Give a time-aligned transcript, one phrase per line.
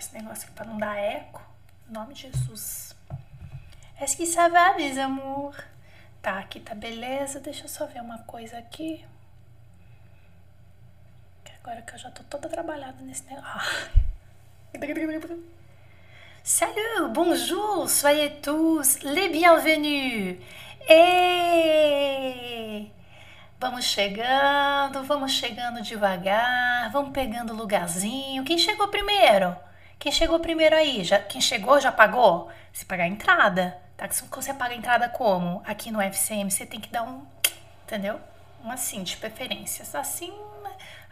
[0.00, 1.42] esse negócio aqui pra não dar eco.
[1.88, 2.96] Em nome de Jesus.
[4.00, 5.56] Est-ce que ça va, mes amours?
[6.22, 7.38] Tá, aqui tá beleza.
[7.38, 9.04] Deixa eu só ver uma coisa aqui.
[11.62, 13.90] Agora que eu já tô toda trabalhada nesse negócio.
[16.42, 20.38] Salut, bonjour, soyez tous les bienvenus.
[23.58, 28.42] Vamos chegando, vamos chegando devagar, vamos pegando lugarzinho.
[28.42, 29.54] Quem chegou primeiro?
[30.00, 31.04] Quem chegou primeiro aí?
[31.04, 32.50] Já, quem chegou já pagou?
[32.72, 34.08] Se pagar a entrada, tá?
[34.08, 35.62] Você paga a entrada como?
[35.66, 37.20] Aqui no FCM você tem que dar um,
[37.84, 38.18] entendeu?
[38.64, 39.94] Um assim de preferências.
[39.94, 40.32] Assim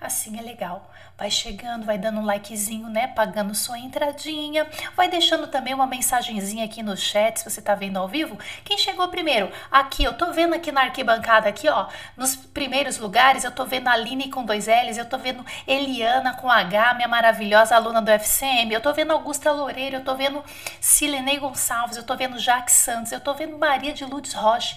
[0.01, 0.89] Assim é legal.
[1.17, 3.09] Vai chegando, vai dando um likezinho, né?
[3.09, 4.65] Pagando sua entradinha.
[4.95, 8.39] Vai deixando também uma mensagenzinha aqui no chat, se você tá vendo ao vivo.
[8.65, 9.51] Quem chegou primeiro?
[9.69, 11.89] Aqui, eu tô vendo aqui na arquibancada, aqui, ó.
[12.17, 16.35] Nos primeiros lugares, eu tô vendo a Aline com dois L's, eu tô vendo Eliana
[16.35, 18.73] com H, minha maravilhosa aluna do FCM.
[18.73, 20.45] Eu tô vendo Augusta Loureiro, eu tô vendo
[20.81, 24.77] Silenei Gonçalves, eu tô vendo Jaque Santos, eu tô vendo Maria de Lourdes Rocha.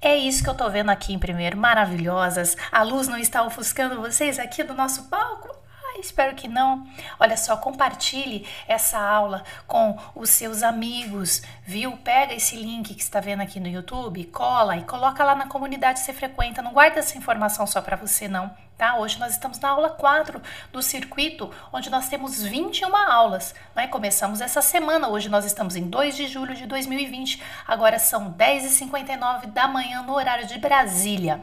[0.00, 2.56] É isso que eu tô vendo aqui em primeiro, maravilhosas.
[2.70, 5.48] A luz não está ofuscando vocês aqui do nosso palco?
[5.92, 6.86] Ai, espero que não.
[7.18, 11.96] Olha só, compartilhe essa aula com os seus amigos, viu?
[11.96, 15.98] Pega esse link que está vendo aqui no YouTube, cola e coloca lá na comunidade
[15.98, 16.62] que você frequenta.
[16.62, 18.96] Não guarda essa informação só para você não Tá?
[18.96, 20.40] Hoje nós estamos na aula 4
[20.72, 23.52] do circuito, onde nós temos 21 aulas.
[23.74, 23.88] Né?
[23.88, 29.46] Começamos essa semana, hoje nós estamos em 2 de julho de 2020, agora são 10h59
[29.46, 31.40] da manhã no horário de Brasília.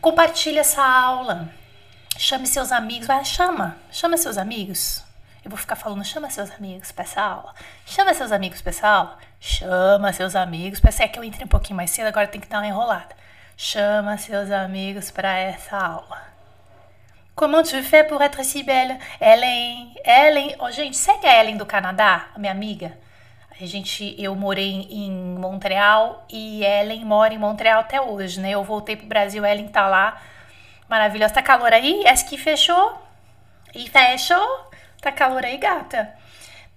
[0.00, 1.48] Compartilhe essa aula,
[2.16, 5.02] chame seus amigos, vai, chama, chama seus amigos.
[5.44, 7.54] Eu vou ficar falando, chama seus amigos para essa aula.
[7.84, 9.18] Chama seus amigos para essa aula.
[9.40, 10.78] Chama seus amigos.
[10.78, 13.16] Pensei é que eu entrei um pouquinho mais cedo, agora tem que dar uma enrolada.
[13.56, 16.35] Chama seus amigos para essa aula.
[17.36, 18.98] Comment tu fais pour être si belle?
[19.20, 22.96] Ellen, Ellen, oh, gente, segue a Ellen do Canadá, minha amiga.
[23.60, 28.52] A gente, eu morei em Montreal e Ellen mora em Montreal até hoje, né?
[28.52, 30.18] Eu voltei pro Brasil, Ellen tá lá.
[30.88, 31.34] Maravilhosa.
[31.34, 32.04] Tá calor aí?
[32.06, 33.02] Essa que fechou?
[33.74, 34.70] E fechou?
[35.02, 36.14] Tá calor aí, gata?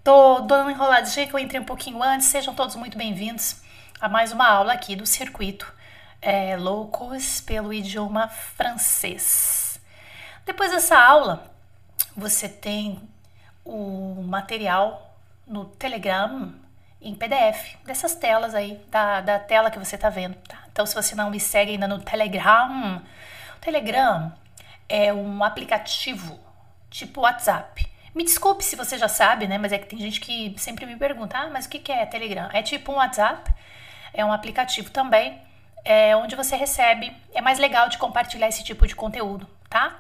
[0.04, 2.28] Tô dando enroladinha que eu entrei um pouquinho antes.
[2.28, 3.62] Sejam todos muito bem-vindos
[4.02, 5.74] a mais uma aula aqui do circuito
[6.22, 9.69] é, Loucos pelo idioma francês.
[10.50, 11.44] Depois dessa aula,
[12.18, 13.00] você tem
[13.64, 15.16] o material
[15.46, 16.52] no Telegram
[17.00, 20.34] em PDF, dessas telas aí, da, da tela que você está vendo.
[20.48, 20.58] Tá?
[20.72, 23.00] Então, se você não me segue ainda no Telegram,
[23.58, 24.34] o Telegram
[24.90, 26.40] é um aplicativo
[26.90, 27.88] tipo WhatsApp.
[28.16, 29.60] Me desculpe se você já sabe, né?
[29.60, 32.50] Mas é que tem gente que sempre me pergunta, ah, mas o que é Telegram?
[32.52, 33.54] É tipo um WhatsApp,
[34.12, 35.40] é um aplicativo também,
[35.86, 40.00] é onde você recebe, é mais legal de compartilhar esse tipo de conteúdo, tá?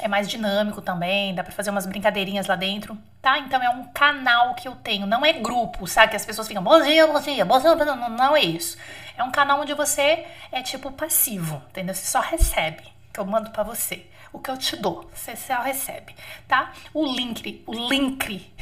[0.00, 3.38] É mais dinâmico também, dá para fazer umas brincadeirinhas lá dentro, tá?
[3.38, 6.10] Então é um canal que eu tenho, não é grupo, sabe?
[6.10, 8.76] Que as pessoas ficam, bom dia, bom dia, bom dia, não, não é isso.
[9.16, 11.94] É um canal onde você é tipo passivo, entendeu?
[11.94, 14.06] Você só recebe, que eu mando para você.
[14.32, 16.14] O que eu te dou, você só recebe,
[16.46, 16.72] tá?
[16.92, 18.52] O link, o link,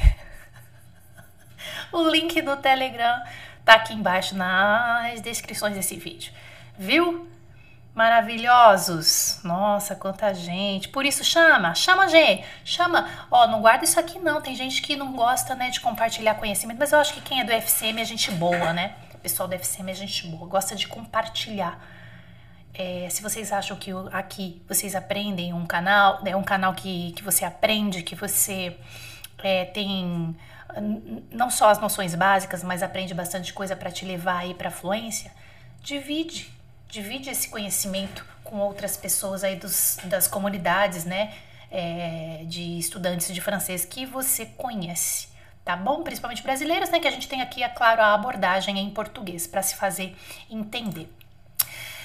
[1.91, 3.21] o link do Telegram
[3.65, 6.31] tá aqui embaixo nas descrições desse vídeo,
[6.77, 7.34] viu?
[7.95, 9.39] Maravilhosos.
[9.41, 10.89] Nossa, quanta gente.
[10.89, 13.09] Por isso chama, chama gente, chama.
[13.31, 14.41] Ó, não guarda isso aqui não.
[14.41, 17.43] Tem gente que não gosta, né, de compartilhar conhecimento, mas eu acho que quem é
[17.45, 18.95] do FCM é gente boa, né?
[19.13, 21.79] O pessoal do FCM é gente boa, gosta de compartilhar.
[22.73, 27.23] É, se vocês acham que aqui vocês aprendem um canal, é um canal que, que
[27.23, 28.77] você aprende, que você
[29.41, 30.35] é, tem
[31.31, 35.31] não só as noções básicas, mas aprende bastante coisa para te levar aí para fluência,
[35.81, 36.54] divide
[36.89, 41.33] divide esse conhecimento com outras pessoas aí dos, das comunidades, né,
[41.71, 45.27] é, de estudantes de francês que você conhece,
[45.63, 46.03] tá bom?
[46.03, 49.61] Principalmente brasileiros, né, que a gente tem aqui, é claro, a abordagem em português para
[49.61, 50.15] se fazer
[50.49, 51.11] entender.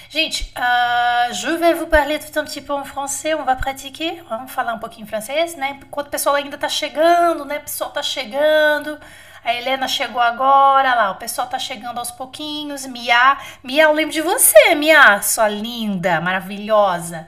[0.09, 4.25] Gente, uh, je vais vous parler tout un petit peu en français, on va pratiquer,
[4.29, 5.79] vamos falar um pouquinho em francês, né?
[5.81, 7.59] Enquanto o pessoal ainda tá chegando, né?
[7.59, 8.99] O pessoal tá chegando.
[9.43, 12.87] A Helena chegou agora, lá, o pessoal tá chegando aos pouquinhos.
[12.87, 17.27] Mia, Mia, eu lembro de você, Mia, sua linda, maravilhosa.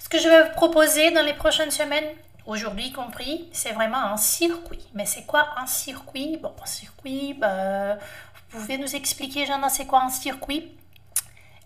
[0.00, 2.10] Ce que je vais vous proposer dans les prochaines semaines,
[2.44, 4.84] aujourd'hui compris, c'est vraiment un circuit.
[4.94, 7.98] Mais c'est quoi un circuit Bon, un circuit, bah,
[8.50, 10.72] vous pouvez nous expliquer, Jeanne, c'est quoi un circuit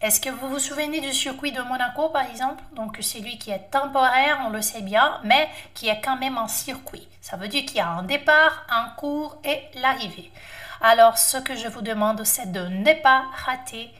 [0.02, 2.60] est-ce que vous vous souvenez du circuit de Monaco, par exemple?
[2.72, 6.36] Donc, c'est lui qui est temporaire, on le sait bien, mais qui est quand même
[6.38, 7.06] un circuit.
[7.20, 10.32] Ça veut dire qu'il y a un départ, un cours et l'arrivée.
[10.80, 13.90] Alors, ce que je vous demande, c'est de ne pas rater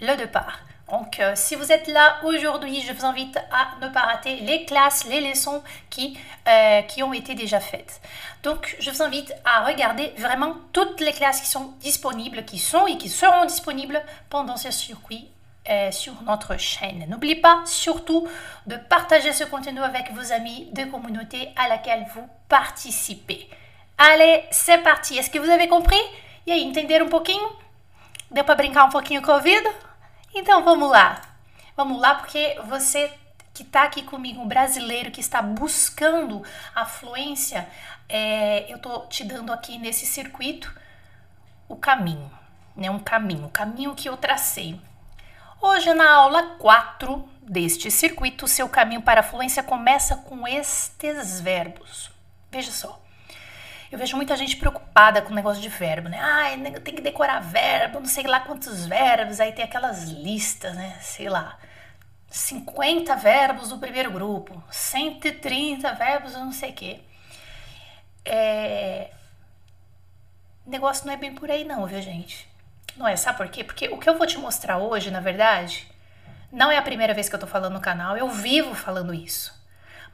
[0.00, 0.60] le départ.
[0.90, 4.64] Donc, euh, si vous êtes là aujourd'hui, je vous invite à ne pas rater les
[4.64, 6.18] classes, les leçons qui,
[6.48, 8.00] euh, qui ont été déjà faites.
[8.42, 12.86] Donc, je vous invite à regarder vraiment toutes les classes qui sont disponibles, qui sont
[12.86, 15.28] et qui seront disponibles pendant ce circuit
[15.68, 17.06] euh, sur notre chaîne.
[17.08, 18.28] N'oubliez pas surtout
[18.66, 23.48] de partager ce contenu avec vos amis de communauté à laquelle vous participez.
[23.96, 25.16] Allez, c'est parti.
[25.16, 26.00] Est-ce que vous avez compris?
[26.46, 27.48] E aí, entenderam um pouquinho?
[28.30, 29.70] Deu para brincar um pouquinho com a vida?
[30.34, 31.20] Então vamos lá.
[31.76, 33.10] Vamos lá, porque você
[33.54, 36.42] que está aqui comigo, um brasileiro que está buscando
[36.74, 37.68] a fluência,
[38.08, 40.74] é, eu estou te dando aqui nesse circuito
[41.68, 42.30] o caminho,
[42.76, 42.90] né?
[42.90, 44.78] Um caminho, o caminho que eu tracei.
[45.66, 52.10] Hoje, na aula 4 deste circuito, seu caminho para a fluência começa com estes verbos.
[52.52, 53.00] Veja só.
[53.90, 56.20] Eu vejo muita gente preocupada com o negócio de verbo, né?
[56.20, 60.98] Ah, tem que decorar verbo, não sei lá quantos verbos, aí tem aquelas listas, né?
[61.00, 61.58] Sei lá.
[62.28, 67.00] 50 verbos do primeiro grupo, 130 verbos não sei o quê.
[68.22, 69.10] É...
[70.66, 72.52] O negócio não é bem por aí não, viu, gente?
[72.96, 73.64] Não é, sabe por quê?
[73.64, 75.88] Porque o que eu vou te mostrar hoje, na verdade,
[76.52, 79.52] não é a primeira vez que eu tô falando no canal, eu vivo falando isso.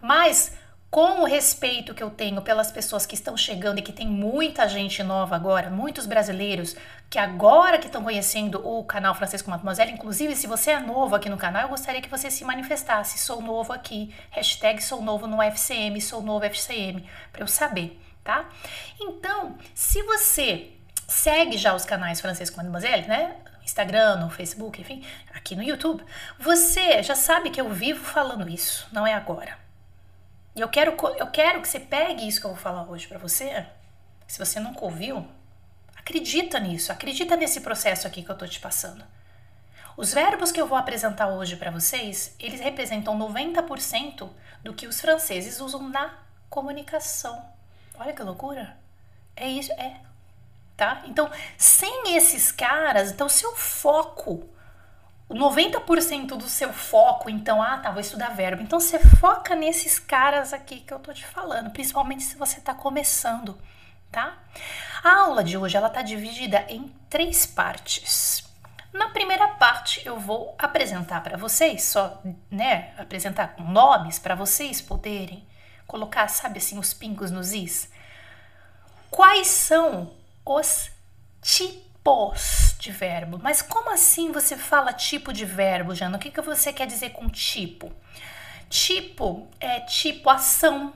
[0.00, 0.56] Mas
[0.90, 4.68] com o respeito que eu tenho pelas pessoas que estão chegando e que tem muita
[4.68, 6.74] gente nova agora, muitos brasileiros
[7.08, 11.28] que agora que estão conhecendo o canal Francisco Mademoiselle, inclusive se você é novo aqui
[11.28, 15.40] no canal, eu gostaria que você se manifestasse, sou novo aqui, hashtag sou novo no
[15.40, 18.48] FCM, sou novo FCM, para eu saber, tá?
[18.98, 20.72] Então, se você
[21.10, 23.36] segue já os canais Francisco Mademoiselle, né?
[23.64, 25.04] Instagram, no Facebook, enfim,
[25.34, 26.04] aqui no YouTube,
[26.38, 29.58] você já sabe que eu vivo falando isso, não é agora.
[30.54, 33.18] E eu quero, eu quero que você pegue isso que eu vou falar hoje para
[33.18, 33.66] você.
[34.26, 35.26] Se você nunca ouviu,
[35.96, 39.04] acredita nisso, acredita nesse processo aqui que eu tô te passando.
[39.96, 44.28] Os verbos que eu vou apresentar hoje para vocês, eles representam 90%
[44.62, 46.18] do que os franceses usam na
[46.48, 47.44] comunicação.
[47.98, 48.76] Olha que loucura.
[49.36, 50.09] É isso, é.
[50.80, 51.02] Tá?
[51.04, 54.48] Então, sem esses caras, então seu foco
[55.28, 58.62] 90% do seu foco, então, ah, tá, vou estudar verbo.
[58.62, 62.72] Então você foca nesses caras aqui que eu tô te falando, principalmente se você tá
[62.72, 63.60] começando,
[64.10, 64.38] tá?
[65.04, 68.42] A aula de hoje ela tá dividida em três partes.
[68.90, 75.46] Na primeira parte eu vou apresentar para vocês, só, né, apresentar nomes para vocês poderem
[75.86, 77.92] colocar, sabe assim, os pingos nos is.
[79.10, 80.18] Quais são
[80.58, 80.90] os
[81.40, 83.38] tipos de verbo.
[83.42, 86.16] Mas como assim você fala tipo de verbo, Jana?
[86.16, 87.92] O que, que você quer dizer com tipo?
[88.68, 90.92] Tipo é tipo ação,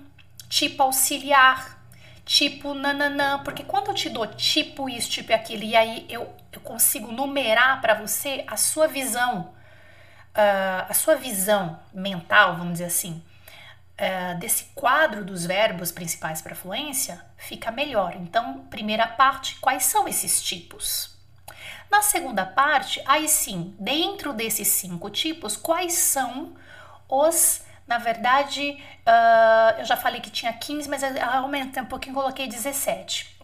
[0.49, 1.81] tipo auxiliar,
[2.25, 3.43] tipo nananã.
[3.45, 7.81] Porque quando eu te dou tipo isso, tipo aquilo, e aí eu, eu consigo numerar
[7.81, 9.55] para você a sua visão,
[10.35, 13.23] uh, a sua visão mental, vamos dizer assim,
[13.99, 18.15] uh, desse quadro dos verbos principais para fluência, fica melhor.
[18.17, 21.15] Então, primeira parte, quais são esses tipos?
[21.91, 26.55] Na segunda parte, aí sim, dentro desses cinco tipos, quais são
[27.09, 32.49] os na verdade, uh, eu já falei que tinha 15, mas aumentei um pouquinho, coloquei
[32.49, 33.39] 17,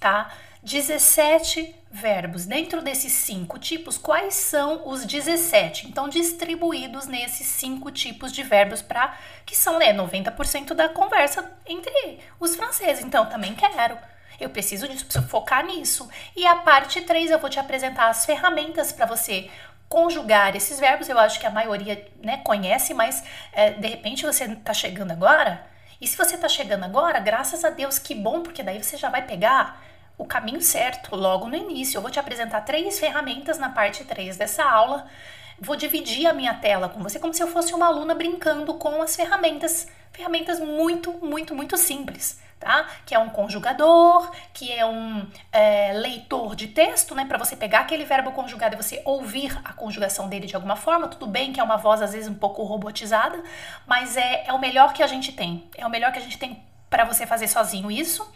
[0.00, 0.28] tá?
[0.66, 2.44] 17 verbos.
[2.44, 5.86] Dentro desses cinco tipos, quais são os 17?
[5.86, 9.16] Então, distribuídos nesses cinco tipos de verbos para
[9.46, 13.04] que são né, 90% da conversa entre os franceses.
[13.04, 13.96] Então, também quero.
[14.40, 16.10] Eu preciso disso, preciso focar nisso.
[16.34, 19.48] E a parte 3 eu vou te apresentar as ferramentas para você
[19.88, 21.08] conjugar esses verbos.
[21.08, 25.64] Eu acho que a maioria né, conhece, mas é, de repente você está chegando agora.
[26.00, 29.08] E se você está chegando agora, graças a Deus, que bom, porque daí você já
[29.08, 29.80] vai pegar
[30.18, 31.98] o caminho certo logo no início.
[31.98, 35.06] Eu vou te apresentar três ferramentas na parte 3 dessa aula.
[35.58, 39.00] Vou dividir a minha tela com você como se eu fosse uma aluna brincando com
[39.00, 42.86] as ferramentas, ferramentas muito, muito, muito simples, tá?
[43.06, 47.24] Que é um conjugador, que é um é, leitor de texto, né?
[47.24, 51.08] Para você pegar aquele verbo conjugado e você ouvir a conjugação dele de alguma forma.
[51.08, 53.42] Tudo bem que é uma voz às vezes um pouco robotizada,
[53.86, 55.64] mas é, é o melhor que a gente tem.
[55.74, 58.30] É o melhor que a gente tem para você fazer sozinho isso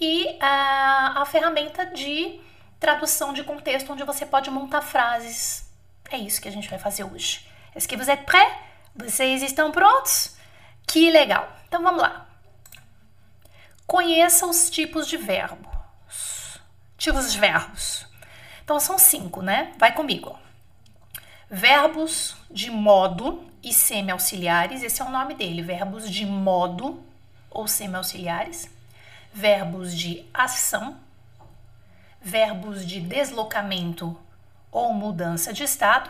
[0.00, 2.40] e a, a ferramenta de
[2.78, 5.70] tradução de contexto, onde você pode montar frases.
[6.10, 7.46] É isso que a gente vai fazer hoje.
[7.74, 8.52] Est-ce que vous êtes prêts?
[8.94, 10.36] Vocês estão prontos?
[10.86, 11.48] Que legal!
[11.66, 12.26] Então vamos lá.
[13.86, 16.58] Conheça os tipos de verbos.
[16.96, 18.06] Tipos de verbos.
[18.62, 19.72] Então são cinco, né?
[19.78, 20.38] Vai comigo.
[21.50, 24.82] Verbos de modo e semi-auxiliares.
[24.82, 25.62] Esse é o nome dele.
[25.62, 27.02] Verbos de modo
[27.50, 28.73] ou semi-auxiliares
[29.34, 30.96] verbos de ação,
[32.22, 34.16] verbos de deslocamento
[34.70, 36.08] ou mudança de estado,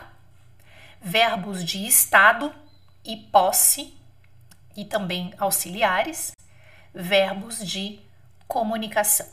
[1.01, 2.53] verbos de estado
[3.03, 3.97] e posse
[4.77, 6.33] e também auxiliares,
[6.93, 7.99] verbos de
[8.47, 9.27] comunicação.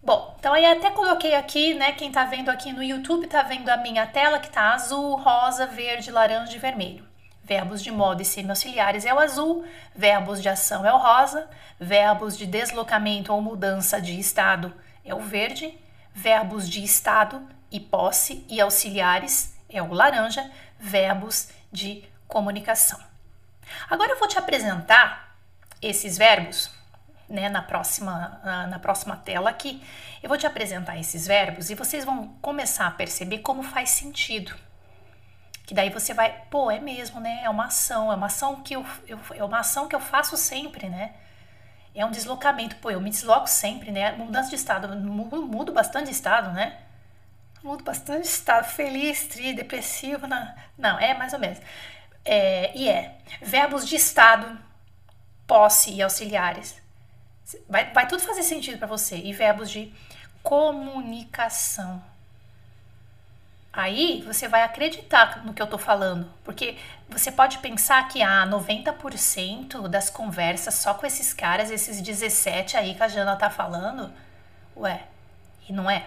[0.00, 1.92] Bom, então aí até coloquei aqui, né?
[1.92, 5.66] Quem tá vendo aqui no YouTube tá vendo a minha tela que tá azul, rosa,
[5.66, 7.11] verde, laranja e vermelho.
[7.52, 12.34] Verbos de modo e semi-auxiliares é o azul, verbos de ação é o rosa, verbos
[12.34, 14.72] de deslocamento ou mudança de estado
[15.04, 15.78] é o verde,
[16.14, 22.98] verbos de estado e posse e auxiliares é o laranja, verbos de comunicação.
[23.90, 25.36] Agora eu vou te apresentar
[25.82, 26.70] esses verbos,
[27.28, 28.40] né, na próxima
[28.70, 29.84] na próxima tela aqui.
[30.22, 34.54] Eu vou te apresentar esses verbos e vocês vão começar a perceber como faz sentido
[35.64, 37.40] que daí você vai, pô, é mesmo, né?
[37.44, 40.36] É uma ação, é uma ação que eu, eu, é uma ação que eu faço
[40.36, 41.14] sempre, né?
[41.94, 44.12] É um deslocamento, pô, eu me desloco sempre, né?
[44.12, 46.78] Mudança de estado, mudo, bastante de estado, né?
[47.62, 51.58] Mudo bastante de estado, feliz, triste, depressivo, não, não, é mais ou menos.
[52.24, 54.58] É, e é, verbos de estado,
[55.46, 56.80] posse e auxiliares.
[57.68, 59.16] Vai, vai tudo fazer sentido para você.
[59.16, 59.92] E verbos de
[60.42, 62.02] comunicação
[63.72, 66.76] Aí você vai acreditar no que eu tô falando, porque
[67.08, 72.94] você pode pensar que ah, 90% das conversas só com esses caras, esses 17 aí
[72.94, 74.12] que a Jana tá falando,
[74.76, 75.04] ué,
[75.66, 76.04] e não é?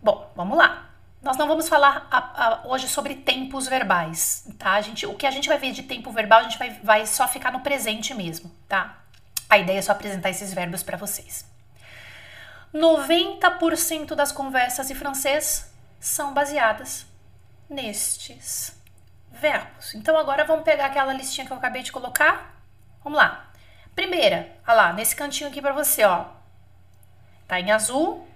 [0.00, 0.90] Bom, vamos lá.
[1.20, 4.74] Nós não vamos falar a, a, hoje sobre tempos verbais, tá?
[4.74, 7.06] A gente, o que a gente vai ver de tempo verbal, a gente vai, vai
[7.06, 8.98] só ficar no presente mesmo, tá?
[9.50, 11.44] A ideia é só apresentar esses verbos para vocês.
[12.72, 17.06] 90% das conversas em francês são baseadas
[17.68, 18.76] nestes
[19.30, 19.94] verbos.
[19.94, 22.54] Então agora vamos pegar aquela listinha que eu acabei de colocar.
[23.02, 23.50] Vamos lá.
[23.94, 26.26] Primeira, olha lá, nesse cantinho aqui para você, ó.
[27.46, 28.26] Tá em azul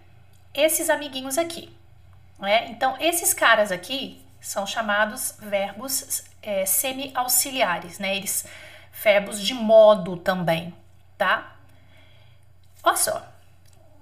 [0.54, 1.74] esses amiguinhos aqui.
[2.38, 2.68] Né?
[2.70, 8.16] Então esses caras aqui são chamados verbos é, semi-auxiliares, né?
[8.16, 8.46] Eles
[9.02, 10.74] verbos de modo também,
[11.18, 11.56] tá?
[12.82, 13.22] Olha só.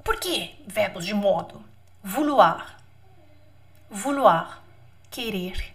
[0.05, 1.63] Por que verbos de modo?
[2.03, 2.78] Vouloir,
[3.91, 4.61] vouloir,
[5.11, 5.75] querer.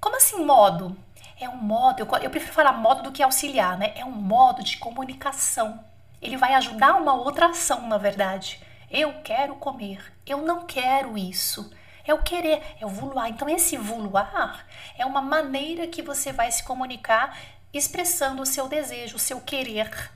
[0.00, 0.96] Como assim modo?
[1.40, 3.92] É um modo, eu, eu prefiro falar modo do que auxiliar, né?
[3.96, 5.84] É um modo de comunicação.
[6.20, 8.60] Ele vai ajudar uma outra ação, na verdade.
[8.90, 11.72] Eu quero comer, eu não quero isso.
[12.04, 13.28] É o querer, é o vouloir.
[13.28, 14.64] Então, esse vouloir
[14.96, 17.36] é uma maneira que você vai se comunicar
[17.72, 20.10] expressando o seu desejo, o seu querer.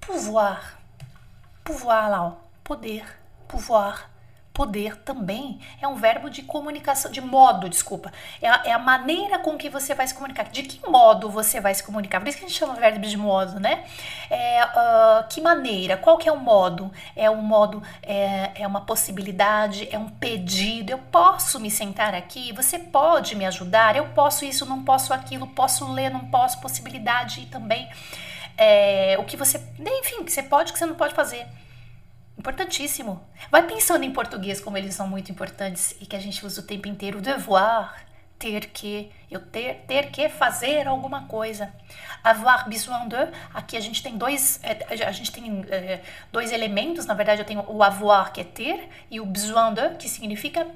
[0.00, 0.80] Pouvoir.
[1.62, 2.32] Pouvoir lá, ó.
[2.64, 3.04] Poder.
[3.46, 4.10] Pouvoir
[4.56, 8.10] Poder também é um verbo de comunicação, de modo, desculpa.
[8.40, 10.44] É a, é a, maneira com que você vai se comunicar.
[10.44, 12.20] De que modo você vai se comunicar?
[12.20, 13.84] Por isso que a gente chama verbo de modo, né?
[14.30, 15.98] É, uh, que maneira?
[15.98, 16.90] Qual que é o modo?
[17.14, 20.90] É um modo, é, é uma possibilidade, é um pedido.
[20.90, 22.50] Eu posso me sentar aqui?
[22.54, 23.94] Você pode me ajudar?
[23.94, 27.86] Eu posso isso, não posso aquilo, posso ler, não posso, possibilidade também
[28.56, 29.60] é, o que você.
[29.78, 31.46] Enfim, que você pode, que você não pode fazer.
[32.38, 33.24] Importantíssimo.
[33.50, 36.64] Vai pensando em português como eles são muito importantes e que a gente usa o
[36.64, 37.20] tempo inteiro.
[37.20, 38.06] Devoir,
[38.38, 41.72] ter que, eu ter, ter que fazer alguma coisa.
[42.22, 43.16] Avoir besoin de,
[43.54, 46.00] aqui a gente tem dois, é, a gente tem é,
[46.30, 49.90] dois elementos, na verdade eu tenho o avoir que é ter e o besoin de
[49.96, 50.66] que significa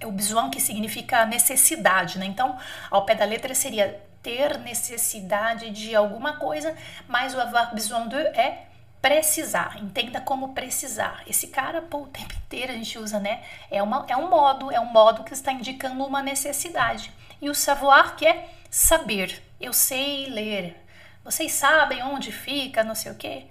[0.00, 2.26] é o besoin que significa necessidade, né?
[2.26, 2.56] Então,
[2.88, 6.74] ao pé da letra seria ter necessidade de alguma coisa,
[7.08, 8.67] mas o avoir besoin de é
[9.00, 11.22] precisar, entenda como precisar.
[11.26, 13.42] Esse cara, pô, o tempo inteiro a gente usa, né?
[13.70, 17.12] É, uma, é um modo, é um modo que está indicando uma necessidade.
[17.40, 19.42] E o savoir, que é saber.
[19.60, 20.84] Eu sei ler.
[21.24, 23.46] Vocês sabem onde fica, não sei o quê.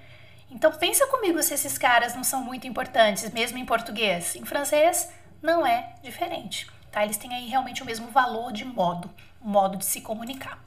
[0.50, 4.36] Então pensa comigo se esses caras não são muito importantes, mesmo em português.
[4.36, 5.12] Em francês,
[5.42, 7.04] não é diferente, tá?
[7.04, 9.10] Eles têm aí realmente o mesmo valor de modo,
[9.42, 10.67] modo de se comunicar.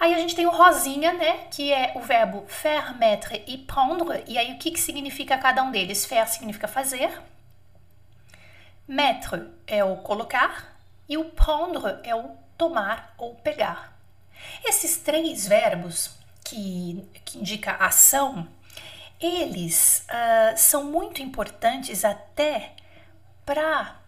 [0.00, 1.46] Aí a gente tem o rosinha, né?
[1.50, 4.24] Que é o verbo faire, mettre e prendre.
[4.26, 6.06] E aí o que, que significa cada um deles?
[6.06, 7.20] Faire significa fazer.
[8.88, 10.74] Mettre é o colocar.
[11.06, 13.94] E o prendre é o tomar ou pegar.
[14.64, 18.48] Esses três verbos que, que indica ação,
[19.20, 22.72] eles uh, são muito importantes até
[23.44, 23.99] para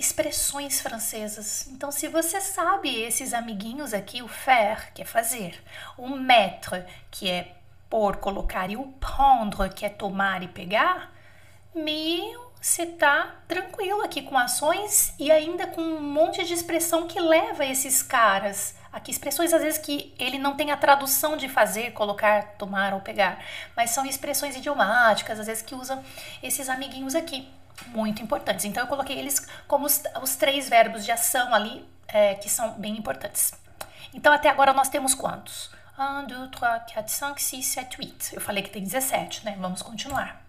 [0.00, 1.68] expressões francesas.
[1.68, 5.62] Então, se você sabe esses amiguinhos aqui, o faire, que é fazer,
[5.98, 7.54] o mettre, que é
[7.90, 11.12] pôr, colocar, e o prendre, que é tomar e pegar,
[11.74, 17.20] meu, você tá tranquilo aqui com ações e ainda com um monte de expressão que
[17.20, 18.74] leva esses caras.
[18.90, 23.00] Aqui, expressões às vezes que ele não tem a tradução de fazer, colocar, tomar ou
[23.00, 23.38] pegar,
[23.76, 26.02] mas são expressões idiomáticas, às vezes que usam
[26.42, 27.46] esses amiguinhos aqui
[27.88, 28.64] muito importantes.
[28.64, 32.72] Então eu coloquei eles como os, os três verbos de ação ali é, que são
[32.72, 33.52] bem importantes.
[34.12, 35.70] Então até agora nós temos quantos?
[35.98, 38.28] 1, 2, 3, 4, 5, 6, 7, 8.
[38.32, 39.56] Eu falei que tem 17, né?
[39.60, 40.42] Vamos continuar.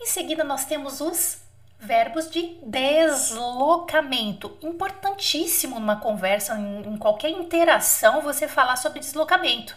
[0.00, 1.40] Em seguida, nós temos os
[1.78, 4.58] verbos de deslocamento.
[4.62, 9.76] Importantíssimo numa conversa, em qualquer interação, você falar sobre deslocamento.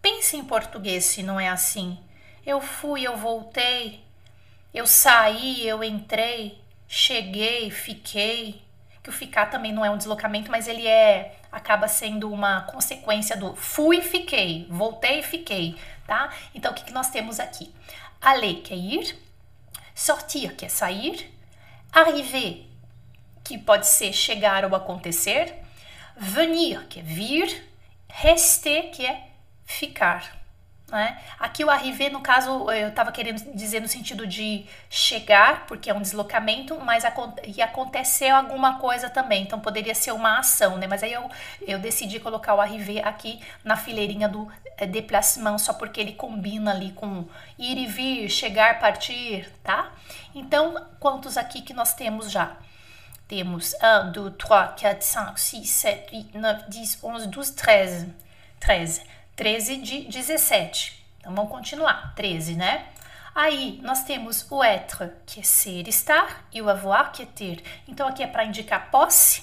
[0.00, 1.98] Pense em português se não é assim.
[2.44, 4.04] Eu fui, eu voltei,
[4.72, 8.62] eu saí, eu entrei, cheguei, fiquei.
[9.02, 13.36] Que o ficar também não é um deslocamento, mas ele é acaba sendo uma consequência
[13.36, 15.76] do fui e fiquei, voltei e fiquei,
[16.06, 16.32] tá?
[16.54, 17.70] Então o que, que nós temos aqui?
[18.20, 19.18] Aller, que é ir,
[19.94, 21.30] sortir, que é sair,
[21.92, 22.66] arriver,
[23.44, 25.54] que pode ser chegar ou acontecer,
[26.16, 27.68] venir, que é vir,
[28.08, 29.28] rester, que é
[29.66, 30.41] ficar.
[30.92, 31.16] Né?
[31.40, 35.94] Aqui o arriver, no caso, eu estava querendo dizer no sentido de chegar, porque é
[35.94, 37.04] um deslocamento, mas
[37.46, 40.86] e aconteceu alguma coisa também, então poderia ser uma ação, né?
[40.86, 41.30] Mas aí eu,
[41.62, 44.46] eu decidi colocar o arriver aqui na fileirinha do
[44.76, 47.24] é, déplacement, só porque ele combina ali com
[47.58, 49.92] ir e vir, chegar, partir, tá?
[50.34, 52.54] Então, quantos aqui que nós temos já?
[53.26, 53.72] Temos
[54.08, 58.14] 1, 2, 3, 4, 5, 6, 7, 8, 9, 10, 11, 12, 13.
[58.60, 59.21] 13.
[59.36, 61.04] 13 de 17.
[61.18, 62.14] Então vamos continuar.
[62.14, 62.86] 13, né?
[63.34, 67.62] Aí nós temos o être, que é ser, estar, e o avoir, que é ter.
[67.88, 69.42] Então aqui é para indicar posse,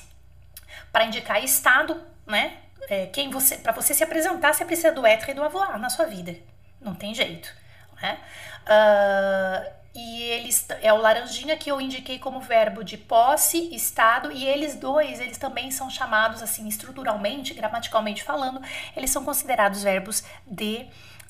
[0.91, 2.57] para indicar estado, né?
[2.87, 5.89] É, quem você, para você se apresentar, você precisa do être e do avoir na
[5.89, 6.35] sua vida.
[6.79, 7.53] Não tem jeito,
[8.01, 8.19] né?
[8.65, 14.45] Uh, e eles é o laranjinha que eu indiquei como verbo de posse, estado, e
[14.45, 18.61] eles dois, eles também são chamados assim estruturalmente, gramaticalmente falando,
[18.95, 20.87] eles são considerados verbos de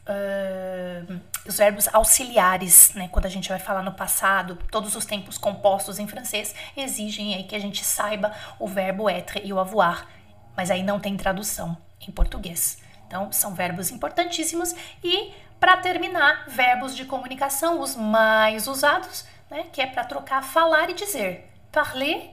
[0.07, 3.09] uh, os verbos auxiliares, né?
[3.11, 7.43] Quando a gente vai falar no passado, todos os tempos compostos em francês exigem aí
[7.45, 10.07] que a gente saiba o verbo être e o avoir,
[10.55, 11.75] mas aí não tem tradução
[12.07, 12.77] em português.
[13.07, 19.81] Então, são verbos importantíssimos e para terminar, verbos de comunicação, os mais usados, né, que
[19.81, 21.49] é para trocar falar e dizer.
[21.71, 22.31] Parler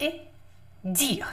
[0.00, 0.22] e
[0.84, 1.24] dire.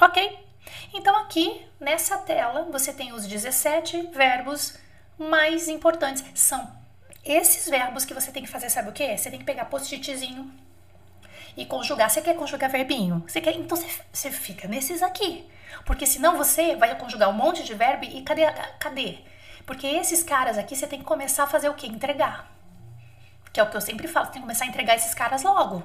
[0.00, 0.46] Ok?
[0.92, 4.76] Então, aqui nessa tela você tem os 17 verbos
[5.18, 6.24] mais importantes.
[6.34, 6.76] São
[7.24, 9.16] esses verbos que você tem que fazer, sabe o que?
[9.16, 10.50] Você tem que pegar post-itzinho
[11.56, 12.08] e conjugar.
[12.08, 13.24] Você quer conjugar verbinho?
[13.26, 13.54] Você quer?
[13.54, 15.44] Então você, você fica nesses aqui.
[15.84, 18.42] Porque senão você vai conjugar um monte de verbo e cadê?
[18.78, 19.18] Cadê?
[19.68, 21.86] Porque esses caras aqui você tem que começar a fazer o quê?
[21.86, 22.50] Entregar.
[23.52, 25.42] Que é o que eu sempre falo, você tem que começar a entregar esses caras
[25.42, 25.84] logo.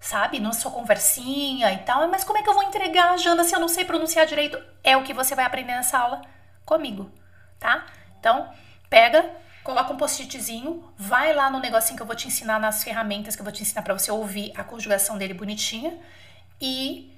[0.00, 0.40] Sabe?
[0.40, 2.08] Não sua conversinha e tal.
[2.08, 4.60] Mas como é que eu vou entregar, Jana, se eu não sei pronunciar direito?
[4.82, 6.20] É o que você vai aprender nessa aula
[6.64, 7.12] comigo,
[7.60, 7.86] tá?
[8.18, 8.52] Então,
[8.90, 9.30] pega,
[9.62, 13.42] coloca um post-itzinho, vai lá no negocinho que eu vou te ensinar nas ferramentas que
[13.42, 15.96] eu vou te ensinar para você ouvir a conjugação dele bonitinha
[16.60, 17.16] e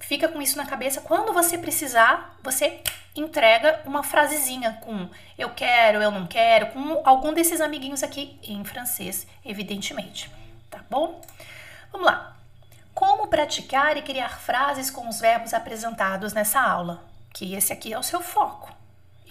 [0.00, 1.00] fica com isso na cabeça.
[1.00, 2.82] Quando você precisar, você
[3.14, 8.64] entrega uma frasezinha com eu quero, eu não quero, com algum desses amiguinhos aqui em
[8.64, 10.30] francês, evidentemente.
[10.70, 11.20] Tá bom?
[11.92, 12.36] Vamos lá.
[12.94, 17.04] Como praticar e criar frases com os verbos apresentados nessa aula?
[17.32, 18.72] Que esse aqui é o seu foco.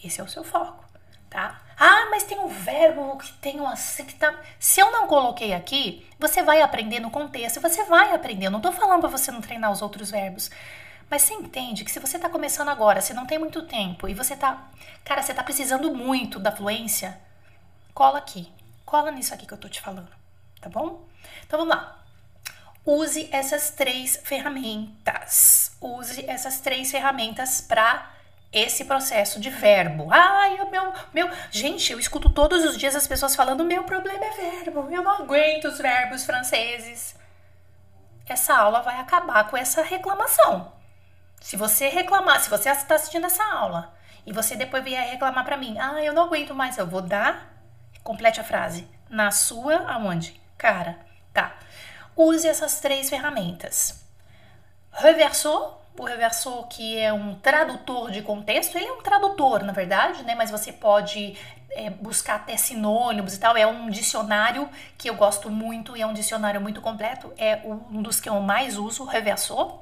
[0.03, 0.85] Esse é o seu foco,
[1.29, 1.61] tá?
[1.79, 4.33] Ah, mas tem um verbo que tem um assim que tá.
[4.59, 8.47] Se eu não coloquei aqui, você vai aprender no contexto, você vai aprender.
[8.47, 10.49] Eu não tô falando para você não treinar os outros verbos.
[11.09, 14.13] Mas você entende que se você está começando agora, você não tem muito tempo e
[14.13, 14.67] você tá,
[15.05, 17.17] cara, você tá precisando muito da fluência,
[17.93, 18.51] cola aqui.
[18.85, 20.09] Cola nisso aqui que eu tô te falando,
[20.59, 21.05] tá bom?
[21.45, 21.97] Então vamos lá.
[22.85, 25.75] Use essas três ferramentas.
[25.81, 28.16] Use essas três ferramentas para
[28.51, 30.07] esse processo de verbo.
[30.11, 31.29] Ai, o meu, meu.
[31.51, 35.11] Gente, eu escuto todos os dias as pessoas falando: meu problema é verbo, eu não
[35.11, 37.15] aguento os verbos franceses.
[38.25, 40.73] Essa aula vai acabar com essa reclamação.
[41.39, 43.93] Se você reclamar, se você está assistindo essa aula
[44.25, 47.53] e você depois vier reclamar para mim, ah, eu não aguento mais, eu vou dar.
[48.03, 48.87] Complete a frase.
[49.09, 50.39] Na sua, aonde?
[50.57, 50.97] Cara,
[51.33, 51.55] tá.
[52.15, 54.03] Use essas três ferramentas.
[54.91, 60.23] Reversou, o reversor que é um tradutor de contexto, ele é um tradutor, na verdade,
[60.23, 60.35] né?
[60.35, 61.35] Mas você pode
[61.71, 63.57] é, buscar até sinônimos e tal.
[63.57, 67.33] É um dicionário que eu gosto muito e é um dicionário muito completo.
[67.37, 69.79] É um dos que eu mais uso, o reversor.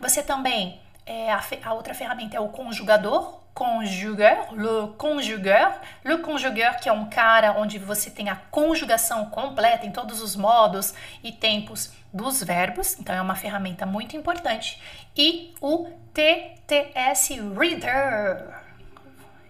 [0.00, 5.72] Você também, é, a, a, outra ferramenta é o conjugador, conjugueur, le conjugueur.
[6.04, 10.34] Le conjugueur, que é um cara onde você tem a conjugação completa em todos os
[10.34, 14.78] modos e tempos dos verbos, então é uma ferramenta muito importante.
[15.16, 18.62] E o TTS Reader.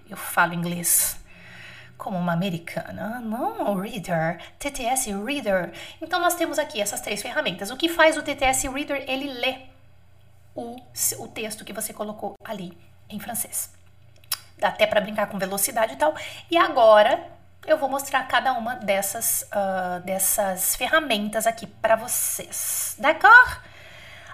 [0.09, 1.17] Eu falo inglês
[1.97, 3.21] como uma americana.
[3.21, 5.73] Não, Reader, TTS Reader.
[6.01, 7.71] Então nós temos aqui essas três ferramentas.
[7.71, 9.05] O que faz o TTS Reader?
[9.09, 9.61] Ele lê
[10.55, 10.77] o,
[11.19, 12.77] o texto que você colocou ali
[13.09, 13.73] em francês.
[14.59, 16.15] Dá até para brincar com velocidade e tal.
[16.51, 17.25] E agora
[17.65, 22.97] eu vou mostrar cada uma dessas, uh, dessas ferramentas aqui para vocês.
[22.99, 23.72] D'accord?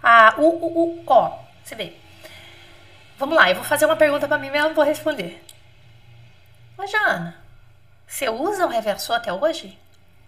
[0.02, 1.94] Ah, o, o, o, ó, você vê.
[3.18, 5.44] Vamos lá, eu vou fazer uma pergunta para mim mesmo e vou responder.
[6.76, 7.36] Ô, Jana,
[8.06, 9.78] você usa o reversor até hoje?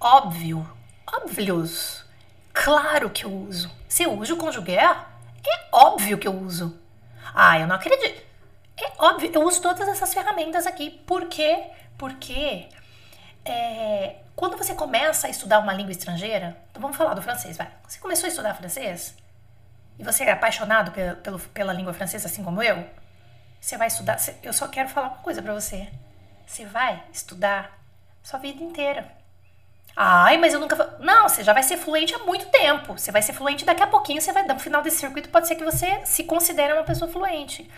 [0.01, 0.69] Óbvio.
[1.07, 2.05] Óbvios.
[2.53, 3.71] Claro que eu uso.
[3.89, 4.77] Você usa o conjugué?
[4.79, 6.79] É óbvio que eu uso.
[7.35, 8.23] Ah, eu não acredito.
[8.77, 10.91] É óbvio, eu uso todas essas ferramentas aqui.
[10.91, 11.71] Por quê?
[11.97, 12.69] Porque
[13.45, 17.71] é, quando você começa a estudar uma língua estrangeira, então vamos falar do francês, vai.
[17.87, 19.15] Você começou a estudar francês
[20.01, 22.85] e você é apaixonado pela, pela, língua francesa, assim como eu,
[23.61, 24.19] você vai estudar.
[24.43, 25.89] Eu só quero falar uma coisa para você.
[26.47, 27.79] Você vai estudar
[28.23, 29.07] sua vida inteira.
[29.95, 30.97] Ai, mas eu nunca.
[30.99, 32.99] Não, você já vai ser fluente há muito tempo.
[32.99, 34.21] Você vai ser fluente daqui a pouquinho.
[34.21, 37.71] Você vai, no final desse circuito, pode ser que você se considere uma pessoa fluente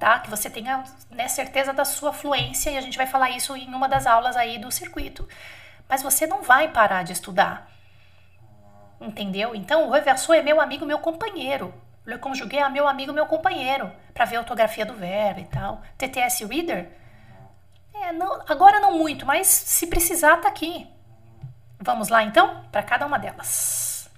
[0.00, 0.18] tá?
[0.18, 3.68] Que você tenha né, certeza da sua fluência e a gente vai falar isso em
[3.68, 5.28] uma das aulas aí do circuito.
[5.86, 7.70] Mas você não vai parar de estudar.
[9.00, 9.54] Entendeu?
[9.54, 11.72] Então, o reversor é meu amigo, meu companheiro.
[12.06, 15.82] Le conjugué é meu amigo, meu companheiro, para ver a ortografia do verbo e tal.
[15.96, 16.88] TTS Reader?
[17.94, 20.86] É, não, agora não muito, mas se precisar, tá aqui.
[21.78, 24.10] Vamos lá então para cada uma delas.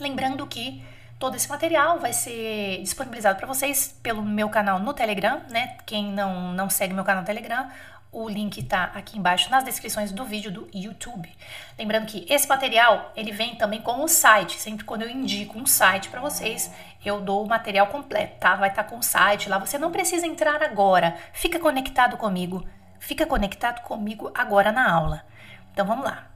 [0.00, 0.82] Lembrando que
[1.18, 5.78] Todo esse material vai ser disponibilizado para vocês pelo meu canal no Telegram, né?
[5.86, 7.70] Quem não, não segue meu canal no Telegram,
[8.16, 11.30] o link está aqui embaixo nas descrições do vídeo do YouTube.
[11.78, 14.58] Lembrando que esse material, ele vem também com o site.
[14.58, 16.72] Sempre quando eu indico um site para vocês,
[17.04, 18.56] eu dou o material completo, tá?
[18.56, 19.58] Vai estar tá com o site lá.
[19.58, 21.14] Você não precisa entrar agora.
[21.34, 22.66] Fica conectado comigo.
[22.98, 25.22] Fica conectado comigo agora na aula.
[25.70, 26.26] Então vamos lá.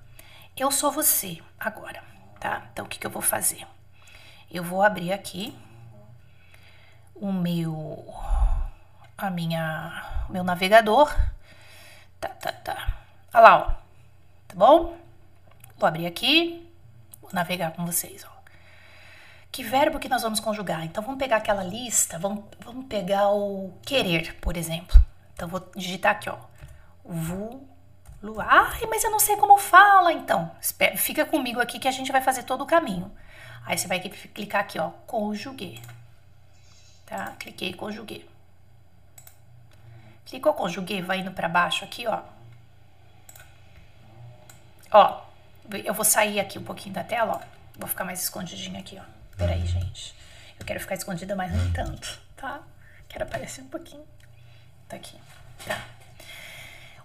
[0.55, 2.03] Eu sou você agora,
[2.39, 2.69] tá?
[2.75, 3.67] Então o que, que eu vou fazer?
[4.51, 5.57] Eu vou abrir aqui
[7.15, 8.05] o meu
[9.17, 11.11] a minha meu navegador.
[12.21, 12.99] Tá, tá, tá.
[13.33, 13.65] Olha lá, ó.
[14.49, 14.97] Tá bom?
[15.77, 16.69] Vou abrir aqui.
[17.21, 18.41] Vou navegar com vocês, ó.
[19.53, 20.85] Que verbo que nós vamos conjugar?
[20.85, 25.01] Então vamos pegar aquela lista, vamos, vamos pegar o querer, por exemplo.
[25.35, 26.39] Então vou digitar aqui, ó.
[27.05, 27.69] Vou
[28.47, 30.51] Ai, mas eu não sei como fala, então.
[30.97, 33.11] Fica comigo aqui que a gente vai fazer todo o caminho.
[33.65, 35.81] Aí você vai clicar aqui, ó, conjuguei.
[37.07, 37.35] Tá?
[37.39, 38.29] Cliquei conjuguei.
[40.31, 42.23] Clicou conjuguei, vai indo para baixo aqui, ó.
[44.93, 45.23] Ó,
[45.85, 47.41] eu vou sair aqui um pouquinho da tela, ó.
[47.77, 49.03] Vou ficar mais escondidinha aqui, ó.
[49.37, 50.15] Peraí, gente.
[50.57, 52.61] Eu quero ficar escondida, mas nem tanto, tá?
[53.09, 54.07] Quero aparecer um pouquinho.
[54.89, 55.19] Tá aqui,
[55.67, 55.85] tá?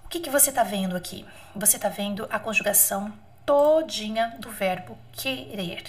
[0.03, 1.25] O que que você tá vendo aqui?
[1.55, 3.11] Você tá vendo a conjugação
[3.43, 5.83] todinha do verbo querer.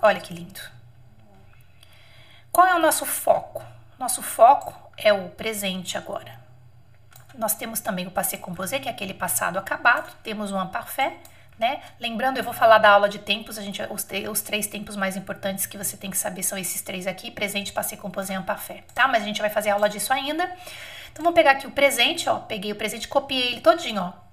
[0.00, 0.60] Olha que lindo.
[2.50, 3.62] Qual é o nosso foco?
[3.98, 6.39] Nosso foco é o presente agora.
[7.34, 10.12] Nós temos também o passé composé, que é aquele passado acabado.
[10.22, 11.16] Temos o imparfait,
[11.58, 11.80] né?
[11.98, 13.58] Lembrando, eu vou falar da aula de tempos.
[13.58, 16.82] A gente, os, os três tempos mais importantes que você tem que saber são esses
[16.82, 19.08] três aqui: presente, passé composé e imparfait, tá?
[19.08, 20.44] Mas a gente vai fazer aula disso ainda.
[21.12, 22.38] Então, vamos pegar aqui o presente, ó.
[22.38, 24.29] Peguei o presente, copiei ele todinho, ó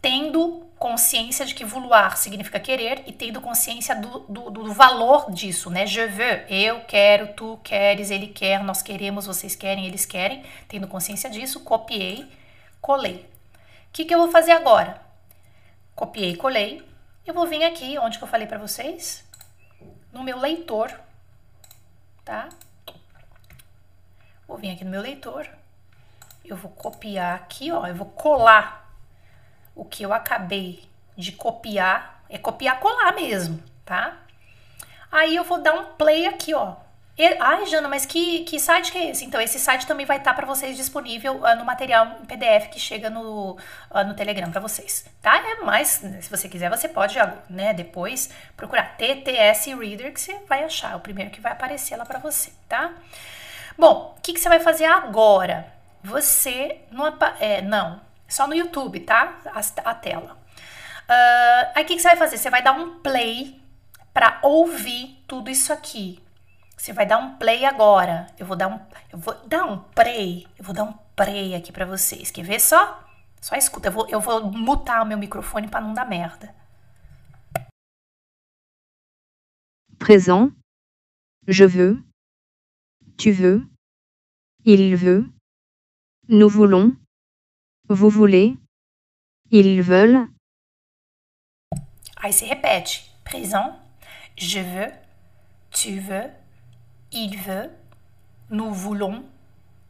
[0.00, 5.68] tendo consciência de que vouloir significa querer e tendo consciência do, do, do, valor disso,
[5.68, 5.86] né?
[5.86, 10.42] Je veux, eu quero, tu queres, ele quer, nós queremos, vocês querem, eles querem.
[10.68, 12.26] Tendo consciência disso, copiei,
[12.80, 13.28] colei.
[13.88, 15.02] O que, que eu vou fazer agora?
[15.94, 16.82] Copiei, colei.
[17.26, 19.22] Eu vou vir aqui, onde que eu falei para vocês?
[20.10, 20.98] No meu leitor,
[22.24, 22.48] tá?
[24.48, 25.46] Vou vir aqui no meu leitor.
[26.42, 28.79] Eu vou copiar aqui, ó, eu vou colar
[29.80, 30.82] o que eu acabei
[31.16, 34.14] de copiar, é copiar colar mesmo, tá?
[35.10, 36.76] Aí eu vou dar um play aqui, ó.
[37.38, 39.24] Ai, Jana, mas que, que site que é esse?
[39.24, 42.68] Então, esse site também vai estar tá para vocês disponível uh, no material em PDF
[42.70, 45.38] que chega no, uh, no Telegram para vocês, tá?
[45.38, 47.16] É mais, se você quiser, você pode
[47.48, 52.04] né, depois procurar TTS Reader que você vai achar, o primeiro que vai aparecer lá
[52.04, 52.92] para você, tá?
[53.78, 55.66] Bom, o que, que você vai fazer agora?
[56.02, 57.06] Você não,
[57.38, 59.38] é, não, só no YouTube, tá?
[59.46, 60.38] A, a tela.
[61.08, 62.38] Uh, aí o que, que você vai fazer?
[62.38, 63.60] Você vai dar um play
[64.14, 66.22] para ouvir tudo isso aqui.
[66.76, 68.28] Você vai dar um play agora.
[68.38, 68.80] Eu vou dar um,
[69.12, 70.46] eu vou dar um play.
[70.56, 72.30] Eu vou dar um play aqui para vocês.
[72.30, 73.04] Quer ver só?
[73.40, 73.88] Só escuta.
[73.88, 76.54] Eu vou, eu vou mutar o meu microfone para não dar merda.
[79.98, 80.52] Présent.
[81.46, 82.02] Je veux.
[83.18, 83.68] Tu veux.
[84.64, 85.28] Il veut.
[86.28, 86.99] Nous voulons.
[87.92, 88.56] Vous voulez
[89.50, 90.28] Ils veulent.
[92.22, 93.10] Aí se repete.
[93.24, 93.76] Présent,
[94.36, 94.92] je veux,
[95.72, 96.30] tu veux,
[97.10, 97.68] il veut,
[98.48, 99.24] nous voulons,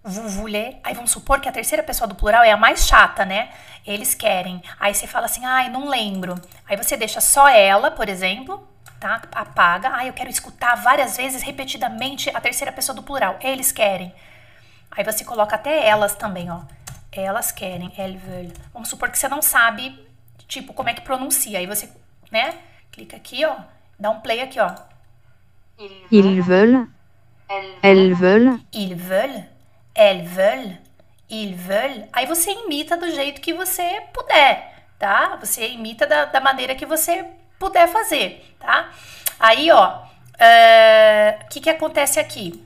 [0.03, 0.79] vous voulez.
[0.83, 3.51] Aí vamos supor que a terceira pessoa do plural é a mais chata, né?
[3.87, 4.63] Eles querem.
[4.79, 6.35] Aí você fala assim, ai, não lembro.
[6.67, 8.67] Aí você deixa só ela, por exemplo,
[8.99, 9.21] tá?
[9.33, 9.91] Apaga.
[9.95, 13.39] Ah, eu quero escutar várias vezes, repetidamente, a terceira pessoa do plural.
[13.43, 14.11] Eles querem.
[14.91, 16.63] Aí você coloca até elas também, ó.
[17.12, 18.57] Elas querem, elles veulent.
[18.73, 19.99] Vamos supor que você não sabe,
[20.46, 21.59] tipo, como é que pronuncia.
[21.59, 21.88] Aí você,
[22.31, 22.55] né?
[22.92, 23.57] Clica aqui, ó.
[23.99, 24.75] Dá um play aqui, ó.
[26.11, 26.88] Ils veulent.
[27.83, 28.61] Elles veulent.
[28.73, 29.44] Ils veulent,
[29.94, 30.79] elles veulent,
[31.29, 32.09] ils veulent.
[32.12, 35.37] Aí você imita do jeito que você puder, tá?
[35.40, 37.27] Você imita da, da maneira que você
[37.59, 38.90] puder fazer, tá?
[39.38, 40.03] Aí, ó,
[41.42, 42.62] o que, que acontece aqui?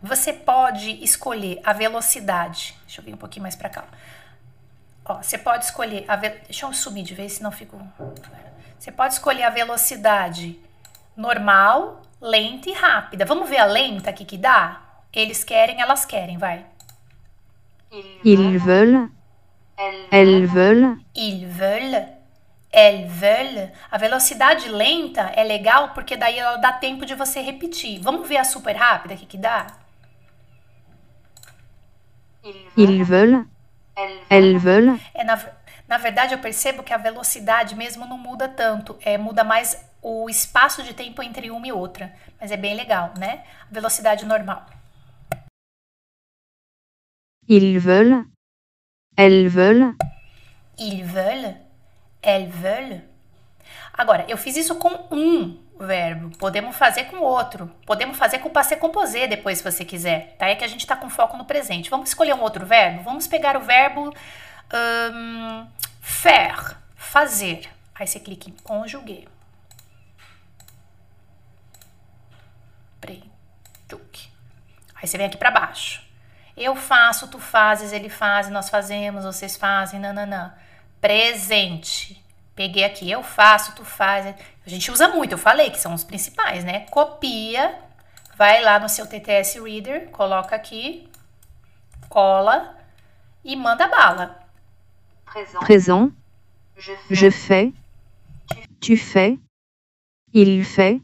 [0.00, 2.77] Você pode escolher a velocidade.
[2.88, 3.84] Deixa eu vir um pouquinho mais para cá.
[5.04, 6.30] Ó, você pode escolher a ve...
[6.30, 7.78] Deixa eu sumir de vez, senão fico.
[8.78, 10.58] Você pode escolher a velocidade
[11.14, 13.26] normal, lenta e rápida.
[13.26, 14.80] Vamos ver a lenta aqui que dá?
[15.12, 16.64] Eles querem, elas querem, vai.
[18.24, 19.10] Ils veulent.
[20.10, 21.04] Elles veulent.
[21.14, 22.08] Ils veulent,
[22.72, 23.70] elles veulent.
[23.90, 28.00] A velocidade lenta é legal porque daí ela dá tempo de você repetir.
[28.00, 29.66] Vamos ver a super rápida aqui que dá?
[32.44, 33.46] Ils veulent.
[34.30, 35.00] Elles veulent.
[35.14, 35.38] É, na,
[35.88, 38.96] na verdade, eu percebo que a velocidade mesmo não muda tanto.
[39.00, 42.14] É, muda mais o espaço de tempo entre uma e outra.
[42.40, 43.44] Mas é bem legal, né?
[43.68, 44.64] A velocidade normal.
[47.48, 48.26] Ils veulent.
[49.16, 49.96] Elles veulent.
[50.78, 51.56] Ils veulent,
[52.22, 53.02] elles veulent.
[53.92, 56.36] Agora, eu fiz isso com um verbo.
[56.36, 57.70] Podemos fazer com outro.
[57.86, 60.36] Podemos fazer com o passé composé depois, se você quiser.
[60.38, 60.48] Tá?
[60.48, 61.90] É que a gente está com foco no presente.
[61.90, 63.02] Vamos escolher um outro verbo?
[63.02, 64.12] Vamos pegar o verbo
[65.12, 65.66] hum,
[66.00, 67.68] faire, fazer.
[67.94, 69.24] Aí você clica em conjugué.
[73.00, 74.28] Preentuque.
[74.94, 76.06] Aí você vem aqui para baixo.
[76.56, 80.52] Eu faço, tu fazes, ele faz, nós fazemos, vocês fazem, nananã.
[81.00, 82.22] Presente.
[82.54, 84.34] Peguei aqui, eu faço, tu faz.
[84.68, 86.80] A gente usa muito, eu falei que são os principais, né?
[86.90, 87.82] Copia,
[88.36, 91.10] vai lá no seu TTS Reader, coloca aqui,
[92.10, 92.76] cola
[93.42, 94.46] e manda bala.
[95.60, 96.12] Présent.
[97.08, 97.72] Je fais.
[98.78, 99.38] Tu fais.
[100.34, 101.00] Il fait.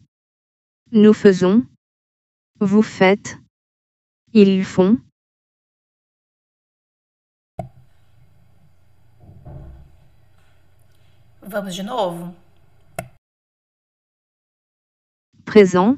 [0.92, 1.66] Nous faisons.
[2.60, 3.38] Vous faites.
[4.34, 4.98] Ils font.
[11.40, 12.43] Vamos de novo?
[15.44, 15.96] Présent.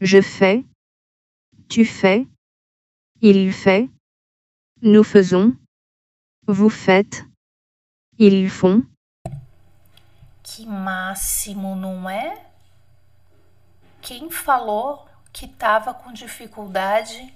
[0.00, 0.64] Je fais.
[1.68, 2.26] Tu fais.
[3.20, 3.88] Il fait.
[4.82, 5.56] Nous faisons.
[6.46, 7.24] Vous faites.
[8.18, 8.82] Ils font.
[10.42, 12.44] Que máximo, não é?
[14.02, 17.32] Quem falou que tava com dificuldade,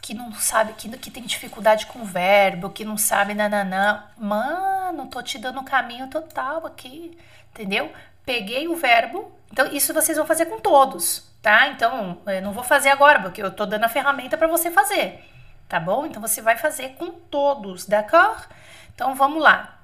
[0.00, 4.04] que não sabe, que, que tem dificuldade com verbo, que não sabe nananã.
[4.18, 7.16] Mano, tô te dando o caminho total aqui,
[7.50, 7.92] entendeu?
[8.24, 11.68] Peguei o verbo, então isso vocês vão fazer com todos, tá?
[11.68, 15.22] Então, eu não vou fazer agora, porque eu tô dando a ferramenta para você fazer,
[15.68, 16.06] tá bom?
[16.06, 18.48] Então você vai fazer com todos, d'accord?
[18.94, 19.78] Então vamos lá.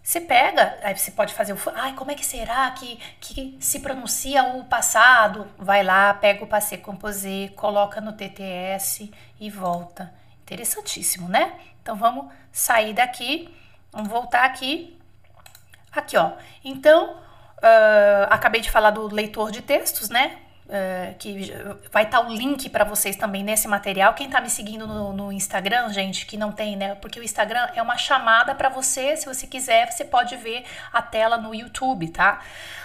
[0.00, 1.58] Você pega, aí você pode fazer o.
[1.74, 5.46] Ai, como é que será que, que se pronuncia o passado?
[5.58, 10.14] Vai lá, pega o passé composé, coloca no TTS e volta.
[10.42, 11.52] Interessantíssimo, né?
[11.82, 13.54] Então vamos sair daqui,
[13.92, 14.98] vamos voltar aqui.
[15.92, 16.32] Aqui, ó.
[16.64, 17.20] Então,
[17.58, 20.38] uh, acabei de falar do leitor de textos, né?
[20.66, 21.50] Uh, que
[21.90, 24.12] vai estar tá o link para vocês também nesse material.
[24.12, 26.94] Quem está me seguindo no, no, Instagram, gente, que não tem, né?
[26.96, 29.16] Porque o Instagram é uma chamada para você.
[29.16, 32.40] Se você quiser, você pode ver a tela no YouTube, tá?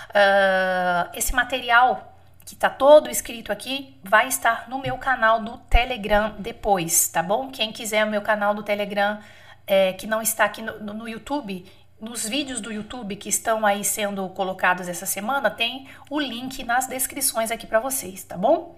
[0.10, 2.14] Uh, esse material
[2.46, 7.50] que tá todo escrito aqui vai estar no meu canal do Telegram depois, tá bom?
[7.50, 9.20] Quem quiser o meu canal do Telegram
[9.66, 11.66] é, que não está aqui no, no YouTube,
[12.04, 16.86] nos vídeos do YouTube que estão aí sendo colocados essa semana, tem o link nas
[16.86, 18.78] descrições aqui para vocês, tá bom?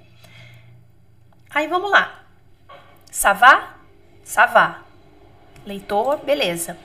[1.49, 2.23] Aí vamos lá.
[3.09, 3.77] Savá?
[4.23, 4.83] Savá.
[5.65, 6.77] Leitor, beleza.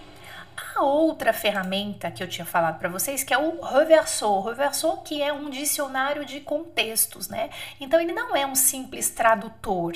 [0.74, 4.26] A outra ferramenta que eu tinha falado para vocês, que é o Reverso.
[4.26, 7.50] O Reverso que é um dicionário de contextos, né?
[7.78, 9.92] Então ele não é um simples tradutor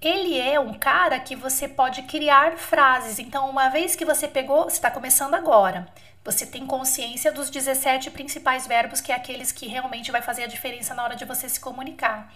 [0.00, 3.18] ele é um cara que você pode criar frases.
[3.18, 5.86] Então, uma vez que você pegou, você está começando agora,
[6.24, 10.46] você tem consciência dos 17 principais verbos, que é aqueles que realmente vai fazer a
[10.46, 12.32] diferença na hora de você se comunicar.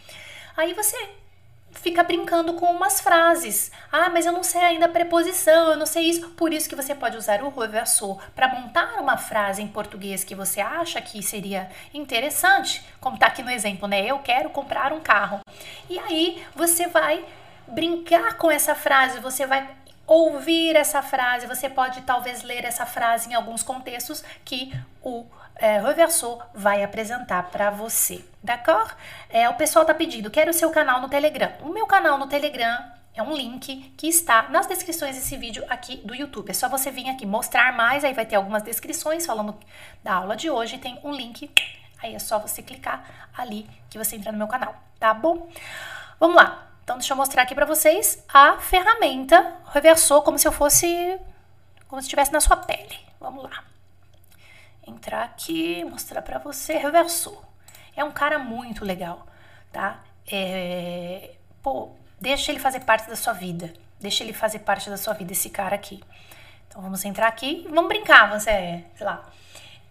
[0.57, 0.97] Aí você
[1.73, 3.71] fica brincando com umas frases.
[3.91, 6.31] Ah, mas eu não sei ainda a preposição, eu não sei isso.
[6.31, 10.35] Por isso que você pode usar o reversor para montar uma frase em português que
[10.35, 14.05] você acha que seria interessante, como está aqui no exemplo, né?
[14.07, 15.41] Eu quero comprar um carro.
[15.91, 17.25] E aí você vai
[17.67, 19.69] brincar com essa frase, você vai
[20.07, 24.73] ouvir essa frase, você pode talvez ler essa frase em alguns contextos que
[25.03, 25.25] o
[25.57, 25.81] é,
[26.55, 28.93] vai apresentar para você, d'accord?
[29.31, 31.53] É, o pessoal tá pedindo, quero o seu canal no Telegram.
[31.63, 35.99] O meu canal no Telegram é um link que está nas descrições desse vídeo aqui
[35.99, 36.51] do YouTube.
[36.51, 39.57] É só você vir aqui mostrar mais, aí vai ter algumas descrições falando
[40.03, 41.51] da aula de hoje, tem um link,
[42.03, 45.49] aí é só você clicar ali que você entra no meu canal, tá bom?
[46.19, 46.74] Vamos lá.
[46.85, 51.19] Então, deixa eu mostrar aqui para vocês a ferramenta Reversor, como se eu fosse,
[51.89, 52.99] como se estivesse na sua pele.
[53.19, 53.65] Vamos lá
[54.87, 57.43] entrar aqui, mostrar para você, reversou.
[57.97, 59.27] É um cara muito legal,
[59.73, 60.01] tá?
[60.31, 63.73] É, pô, deixa ele fazer parte da sua vida.
[64.01, 66.03] Deixa ele fazer parte da sua vida, esse cara aqui.
[66.69, 69.25] Então vamos entrar aqui e vamos brincar, você, sei lá.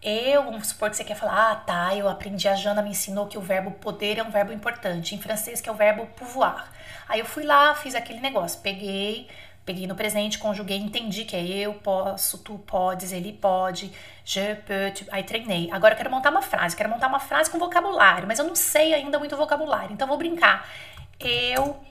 [0.02, 3.26] Eu, vamos supor que você quer falar, ah, tá, eu aprendi, a Jana me ensinou
[3.26, 6.70] que o verbo poder é um verbo importante, em francês que é o verbo pouvoir.
[7.08, 9.28] Aí eu fui lá, fiz aquele negócio, peguei,
[9.66, 13.94] Peguei no presente, conjuguei, entendi que é eu posso, tu podes, ele pode,
[14.26, 15.06] je peux, tu...
[15.10, 15.72] aí treinei.
[15.72, 18.56] Agora eu quero montar uma frase, quero montar uma frase com vocabulário, mas eu não
[18.56, 20.70] sei ainda muito vocabulário, então vou brincar.
[21.18, 21.82] Eu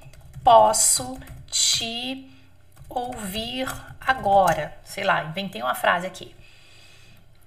[0.44, 2.30] posso te
[2.90, 3.66] ouvir
[3.98, 4.76] agora.
[4.84, 6.34] Sei lá, inventei uma frase aqui.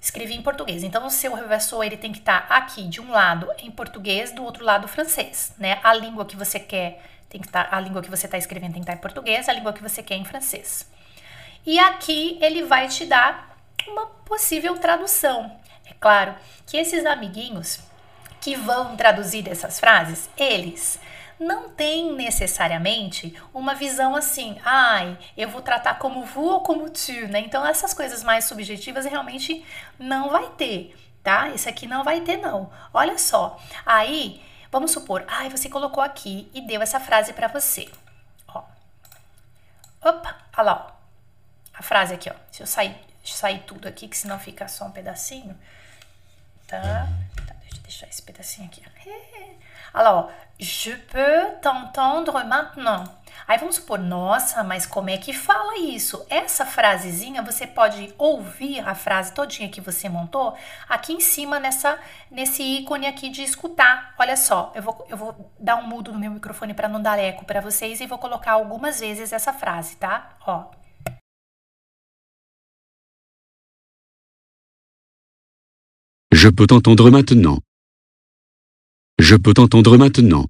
[0.01, 0.83] Escrevi em português.
[0.83, 4.31] Então o seu reversor ele tem que estar tá aqui de um lado em português,
[4.31, 5.79] do outro lado francês, né?
[5.83, 6.99] A língua que você quer
[7.35, 9.01] tem que estar, tá, a língua que você está escrevendo tem que estar tá em
[9.01, 10.89] português, a língua que você quer em francês.
[11.65, 15.51] E aqui ele vai te dar uma possível tradução.
[15.85, 16.33] É claro
[16.65, 17.81] que esses amiguinhos
[18.39, 20.97] que vão traduzir essas frases, eles
[21.37, 27.27] não têm necessariamente uma visão assim, ai, eu vou tratar como vous ou como tu,
[27.27, 27.39] né?
[27.39, 29.65] Então essas coisas mais subjetivas realmente
[29.99, 31.49] não vai ter, tá?
[31.49, 32.71] Isso aqui não vai ter não.
[32.93, 33.59] Olha só.
[33.85, 34.41] Aí
[34.75, 37.89] Vamos supor, ai, você colocou aqui e deu essa frase para você.
[38.45, 38.61] Ó.
[40.01, 41.79] Opa, olha lá, ó.
[41.79, 42.33] A frase aqui, ó.
[42.51, 45.57] Se eu sair, sair tudo aqui, que senão fica só um pedacinho.
[46.67, 47.07] Tá?
[47.47, 48.83] tá deixa eu deixar esse pedacinho aqui.
[49.93, 50.29] Olha lá, ó.
[50.59, 53.07] Je peux t'entendre maintenant.
[53.47, 56.25] Aí vamos supor, nossa, mas como é que fala isso?
[56.29, 60.57] Essa frasezinha você pode ouvir a frase todinha que você montou
[60.89, 61.99] aqui em cima nessa
[62.31, 64.13] nesse ícone aqui de escutar.
[64.17, 67.19] Olha só, eu vou, eu vou dar um mudo no meu microfone para não dar
[67.19, 70.37] eco para vocês e vou colocar algumas vezes essa frase, tá?
[70.45, 70.71] Ó.
[76.33, 77.59] Je peux t'entendre maintenant.
[79.19, 80.45] Je peux t'entendre maintenant.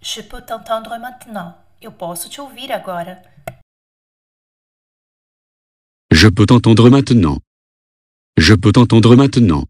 [0.00, 1.54] Je peux t'entendre maintenant.
[1.82, 3.20] Eu posso te ouvir agora.
[6.12, 7.38] Je peux t'entendre maintenant.
[8.36, 9.64] Je peux t'entendre maintenant.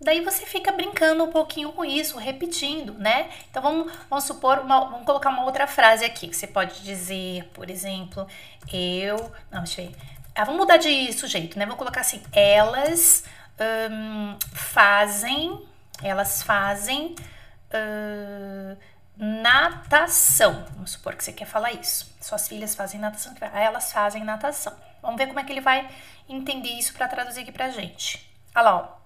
[0.00, 3.28] Daí você fica brincando um pouquinho com isso, repetindo, né?
[3.50, 6.32] Então vamos, vamos supor, uma, vamos colocar uma outra frase aqui.
[6.32, 8.26] Você pode dizer, por exemplo,
[8.72, 9.16] eu.
[9.50, 9.96] Não, deixa eu ver.
[10.36, 11.66] Ah, vamos mudar de sujeito, né?
[11.66, 13.24] Vamos colocar assim: elas
[13.90, 15.60] hum, fazem.
[16.00, 17.16] Elas fazem.
[17.74, 18.76] Uh,
[19.18, 20.64] natação.
[20.74, 22.14] Vamos supor que você quer falar isso.
[22.20, 24.74] Suas filhas fazem natação, elas fazem natação.
[25.02, 25.88] Vamos ver como é que ele vai
[26.28, 28.30] entender isso para traduzir aqui pra gente.
[28.54, 28.98] Olha lá, ó.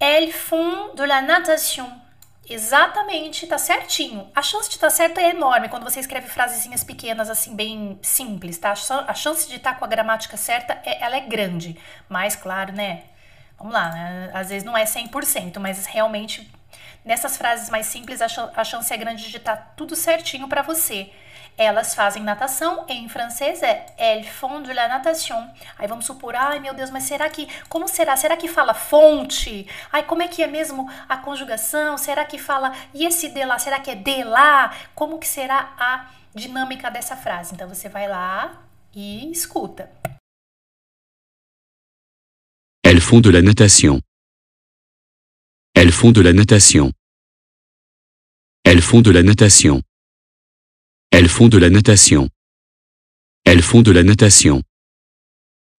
[0.00, 2.00] Elles font de la natation.
[2.48, 4.30] Exatamente, tá certinho.
[4.34, 7.98] A chance de estar tá certo é enorme quando você escreve frasezinhas pequenas assim, bem
[8.02, 8.72] simples, tá?
[8.72, 11.78] A chance de estar tá com a gramática certa, é, ela é grande.
[12.08, 13.04] Mas, claro, né?
[13.56, 14.30] Vamos lá, né?
[14.34, 16.50] às vezes não é 100%, mas realmente
[17.04, 21.10] Nessas frases mais simples, a chance é grande de estar tá tudo certinho para você.
[21.58, 25.50] Elas fazem natação, em francês é elles font de la natation.
[25.78, 28.16] Aí vamos supor, ai meu Deus, mas será que, como será?
[28.16, 29.66] Será que fala fonte?
[29.92, 31.98] Ai, como é que é mesmo a conjugação?
[31.98, 34.74] Será que fala, e esse de lá, será que é de lá?
[34.94, 37.54] Como que será a dinâmica dessa frase?
[37.54, 38.62] Então você vai lá
[38.94, 39.90] e escuta.
[42.82, 44.00] Elles font de la natation.
[45.74, 46.90] Elles font de la natation.
[48.64, 49.82] Elles font de la natation.
[51.10, 52.28] Elles font de la natation.
[53.44, 54.62] Elles font de la natation.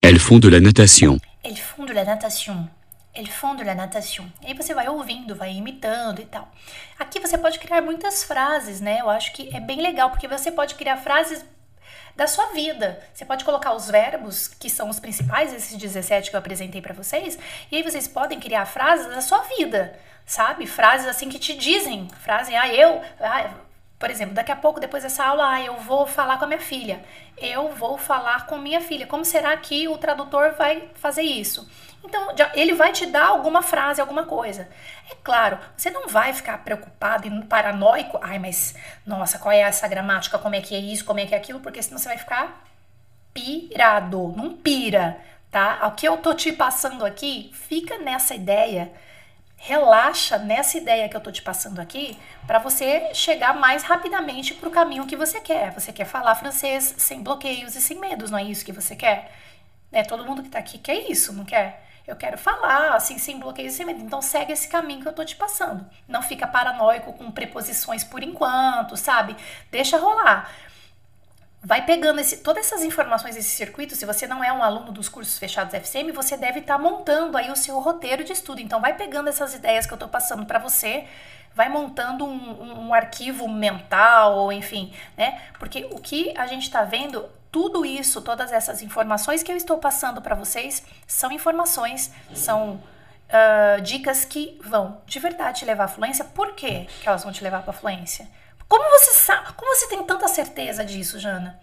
[0.02, 1.20] Elles font de la natation.
[1.44, 2.68] Elles font de la natation.
[3.16, 4.26] Elles font de la natation.
[4.42, 6.52] E aí você vai ouvindo, vai imitando e tal.
[7.00, 9.00] Aqui você pode criar muitas frases, né?
[9.00, 11.44] Eu acho que é bem legal, porque você pode criar frases
[12.16, 13.02] da sua vida.
[13.14, 16.94] Você pode colocar os verbos, que são os principais, esses 17 que eu apresentei para
[16.94, 17.38] vocês,
[17.72, 20.66] e aí vocês podem criar frases da sua vida, sabe?
[20.66, 23.50] Frases assim que te dizem, frase, ah, eu, ah,
[24.00, 26.60] por exemplo, daqui a pouco, depois dessa aula, ah, eu vou falar com a minha
[26.60, 27.04] filha.
[27.38, 29.08] Eu vou falar com minha filha.
[29.08, 31.70] Como será que o tradutor vai fazer isso?
[32.04, 34.68] Então, ele vai te dar alguma frase, alguma coisa.
[35.10, 38.20] É claro, você não vai ficar preocupado e paranoico.
[38.22, 40.38] Ai, mas, nossa, qual é essa gramática?
[40.38, 41.06] Como é que é isso?
[41.06, 41.62] Como é que é aquilo?
[41.62, 42.62] Porque senão você vai ficar
[43.34, 44.34] pirado.
[44.36, 45.18] Não pira,
[45.50, 45.88] tá?
[45.88, 48.92] O que eu tô te passando aqui, fica nessa ideia
[49.66, 54.68] relaxa nessa ideia que eu tô te passando aqui para você chegar mais rapidamente para
[54.68, 55.72] o caminho que você quer.
[55.72, 59.32] Você quer falar francês sem bloqueios e sem medos, não é isso que você quer?
[59.90, 61.82] É, todo mundo que tá aqui quer isso, não quer?
[62.06, 64.02] Eu quero falar assim, sem bloqueios e sem medo.
[64.02, 65.86] Então segue esse caminho que eu tô te passando.
[66.10, 69.34] Não fica paranoico com preposições por enquanto, sabe?
[69.72, 70.52] Deixa rolar
[71.64, 73.96] vai pegando esse, todas essas informações desse circuito.
[73.96, 77.38] Se você não é um aluno dos cursos fechados FCM, você deve estar tá montando
[77.38, 78.60] aí o seu roteiro de estudo.
[78.60, 81.06] Então, vai pegando essas ideias que eu estou passando para você,
[81.56, 85.42] vai montando um, um, arquivo mental, ou enfim, né?
[85.58, 89.78] Porque o que a gente está vendo, tudo isso, todas essas informações que eu estou
[89.78, 92.72] passando para vocês, são informações, são
[93.30, 96.26] uh, dicas que vão de verdade te levar à fluência.
[96.26, 98.28] Por que elas vão te levar para a fluência?
[98.68, 99.54] Como você sabe?
[99.54, 101.60] Como você tem tanta certeza disso, Jana?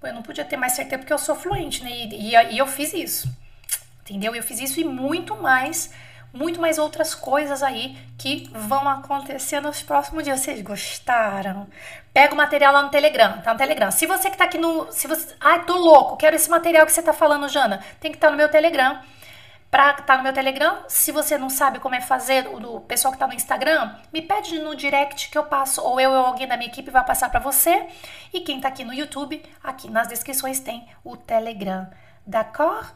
[0.00, 1.90] Pô, eu não podia ter mais certeza porque eu sou fluente, né?
[1.90, 3.28] E, e, e eu fiz isso.
[4.02, 4.34] Entendeu?
[4.34, 5.90] Eu fiz isso e muito mais,
[6.32, 10.40] muito mais outras coisas aí que vão acontecer nos próximos dias.
[10.40, 11.68] Vocês gostaram?
[12.12, 13.90] Pega o material lá no Telegram, tá no Telegram.
[13.90, 14.90] Se você que tá aqui no.
[14.90, 15.34] Se você.
[15.40, 17.84] Ai, tô louco, quero esse material que você tá falando, Jana.
[18.00, 19.00] Tem que estar tá no meu Telegram
[19.70, 20.82] para estar tá no meu Telegram.
[20.88, 24.58] Se você não sabe como é fazer, o pessoal que está no Instagram, me pede
[24.58, 27.40] no direct que eu passo, ou eu ou alguém da minha equipe vai passar para
[27.40, 27.86] você.
[28.32, 31.88] E quem está aqui no YouTube, aqui nas descrições tem o Telegram.
[32.26, 32.88] D'accord?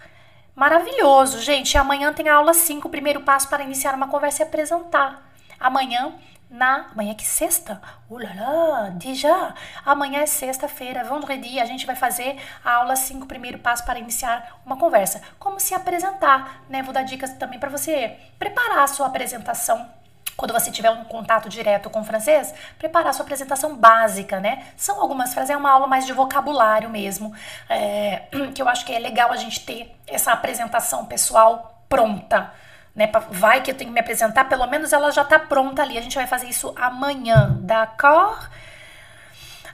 [0.54, 1.76] Maravilhoso, gente.
[1.78, 5.30] Amanhã tem a aula 5, primeiro passo para iniciar uma conversa e apresentar.
[5.58, 6.14] Amanhã
[6.50, 6.86] na.
[6.92, 7.80] Amanhã é que sexta?
[8.08, 9.54] Ulala, déjà!
[9.84, 14.60] Amanhã é sexta-feira, vendredi, a gente vai fazer a aula 5, primeiro passo para iniciar
[14.64, 15.20] uma conversa.
[15.38, 16.82] Como se apresentar, né?
[16.82, 19.88] Vou dar dicas também para você preparar a sua apresentação
[20.36, 24.66] quando você tiver um contato direto com o francês, preparar a sua apresentação básica, né?
[24.76, 27.32] São algumas frases, é uma aula mais de vocabulário mesmo,
[27.68, 28.24] é,
[28.54, 32.52] que eu acho que é legal a gente ter essa apresentação pessoal pronta
[32.94, 33.10] né?
[33.30, 35.98] Vai que eu tenho que me apresentar, pelo menos ela já tá pronta ali.
[35.98, 38.48] A gente vai fazer isso amanhã, d'accord?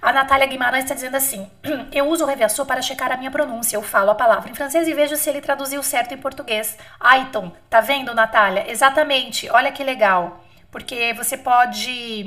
[0.00, 1.50] A Natália Guimarães está dizendo assim:
[1.92, 3.76] Eu uso o reversor para checar a minha pronúncia.
[3.76, 6.78] Eu falo a palavra em francês e vejo se ele traduziu certo em português.
[6.98, 8.70] Aiton, tá vendo, Natália?
[8.70, 9.50] Exatamente.
[9.50, 10.42] Olha que legal.
[10.70, 12.24] Porque você pode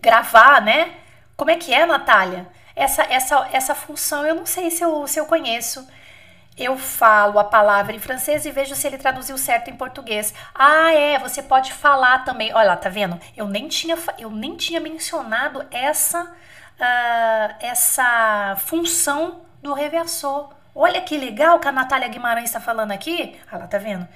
[0.00, 0.94] gravar, né?
[1.36, 2.48] Como é que é, Natália?
[2.74, 5.86] Essa, essa, essa função eu não sei se eu, se eu conheço
[6.56, 10.32] eu falo a palavra em francês e vejo se ele traduziu certo em português.
[10.54, 12.52] Ah, é, você pode falar também.
[12.54, 13.20] Olha lá, tá vendo?
[13.36, 20.50] Eu nem tinha, eu nem tinha mencionado essa, uh, essa função do reversor.
[20.74, 23.38] Olha que legal que a Natália Guimarães está falando aqui.
[23.52, 24.08] Olha lá, tá vendo?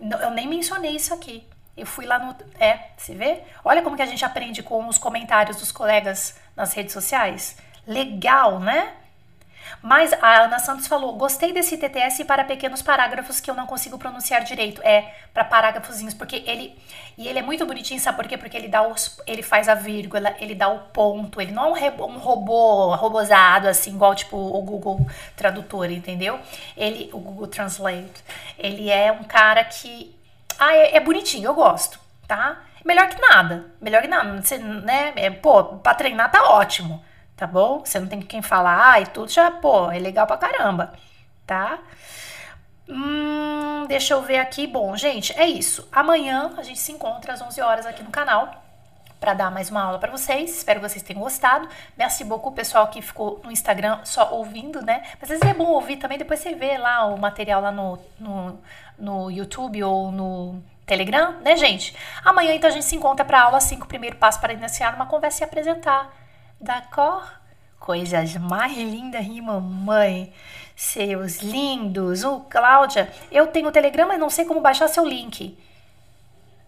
[0.00, 1.46] Eu nem mencionei isso aqui.
[1.76, 2.36] Eu fui lá no.
[2.58, 3.42] É, você vê?
[3.64, 7.56] Olha como que a gente aprende com os comentários dos colegas nas redes sociais.
[7.86, 8.94] Legal, né?
[9.82, 13.98] Mas a Ana Santos falou: gostei desse TTS para pequenos parágrafos que eu não consigo
[13.98, 14.80] pronunciar direito.
[14.82, 16.76] É, para parágrafozinhos, porque ele.
[17.16, 18.36] E ele é muito bonitinho, sabe por quê?
[18.36, 21.40] Porque ele dá os, ele faz a vírgula, ele dá o ponto.
[21.40, 25.06] Ele não é um, um robô, robozado, assim, igual tipo o Google
[25.36, 26.38] Tradutor, entendeu?
[26.76, 28.24] Ele, o Google Translate.
[28.58, 30.14] Ele é um cara que.
[30.58, 32.62] Ah, é, é bonitinho, eu gosto, tá?
[32.84, 33.66] Melhor que nada.
[33.80, 34.40] Melhor que nada.
[34.42, 35.12] Você, né?
[35.16, 37.02] É, pô, pra treinar tá ótimo
[37.36, 37.80] tá bom?
[37.84, 40.92] Você não tem quem falar e tudo, já, pô, é legal pra caramba,
[41.46, 41.78] tá?
[42.88, 44.66] Hum, deixa eu ver aqui.
[44.66, 45.88] Bom, gente, é isso.
[45.90, 48.62] Amanhã a gente se encontra às 11 horas aqui no canal
[49.18, 50.54] para dar mais uma aula para vocês.
[50.54, 51.66] Espero que vocês tenham gostado.
[51.96, 55.02] Merci beaucoup, pessoal que ficou no Instagram só ouvindo, né?
[55.18, 57.98] Mas às vezes é bom ouvir também, depois você vê lá o material lá no,
[58.18, 58.60] no,
[58.98, 61.96] no YouTube ou no Telegram, né, gente?
[62.22, 65.42] Amanhã, então, a gente se encontra para aula 5, primeiro passo para iniciar uma conversa
[65.42, 66.12] e apresentar
[66.60, 67.26] D'accord?
[67.78, 70.32] Coisas mais lindas, hein, mamãe?
[70.74, 72.24] Seus lindos.
[72.24, 75.56] Ô, Cláudia, eu tenho o Telegram, mas não sei como baixar seu link.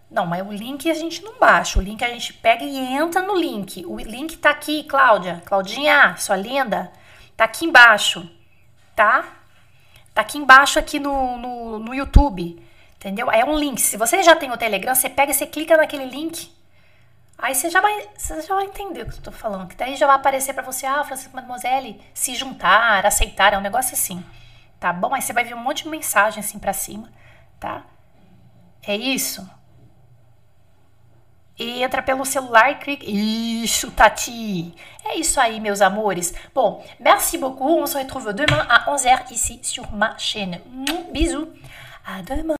[0.09, 1.79] Não, mas o link a gente não baixa.
[1.79, 3.85] O link a gente pega e entra no link.
[3.85, 5.41] O link tá aqui, Cláudia.
[5.45, 6.91] Claudinha, sua linda.
[7.35, 8.29] Tá aqui embaixo,
[8.95, 9.25] tá?
[10.13, 12.63] Tá aqui embaixo aqui no, no, no YouTube.
[12.95, 13.29] Entendeu?
[13.29, 13.81] É um link.
[13.81, 16.49] Se você já tem o Telegram, você pega e você clica naquele link
[17.37, 19.67] Aí você já vai, você já vai entender o que eu tô falando.
[19.67, 23.61] Que daí já vai aparecer para você, ah, Francisco Mademoiselle, se juntar, aceitar, é um
[23.61, 24.23] negócio assim.
[24.79, 25.13] Tá bom?
[25.13, 27.11] Aí você vai ver um monte de mensagem assim para cima,
[27.59, 27.83] tá?
[28.81, 29.47] É isso.
[31.59, 33.05] E entra pelo celular e clica.
[33.07, 34.75] Isso, Tati!
[35.03, 36.33] É isso aí, meus amores.
[36.53, 37.81] Bon, merci beaucoup.
[37.81, 40.61] On se retrouve demain à 11h ici sur ma chaîne.
[41.11, 41.47] Bisous.
[42.05, 42.56] À demain.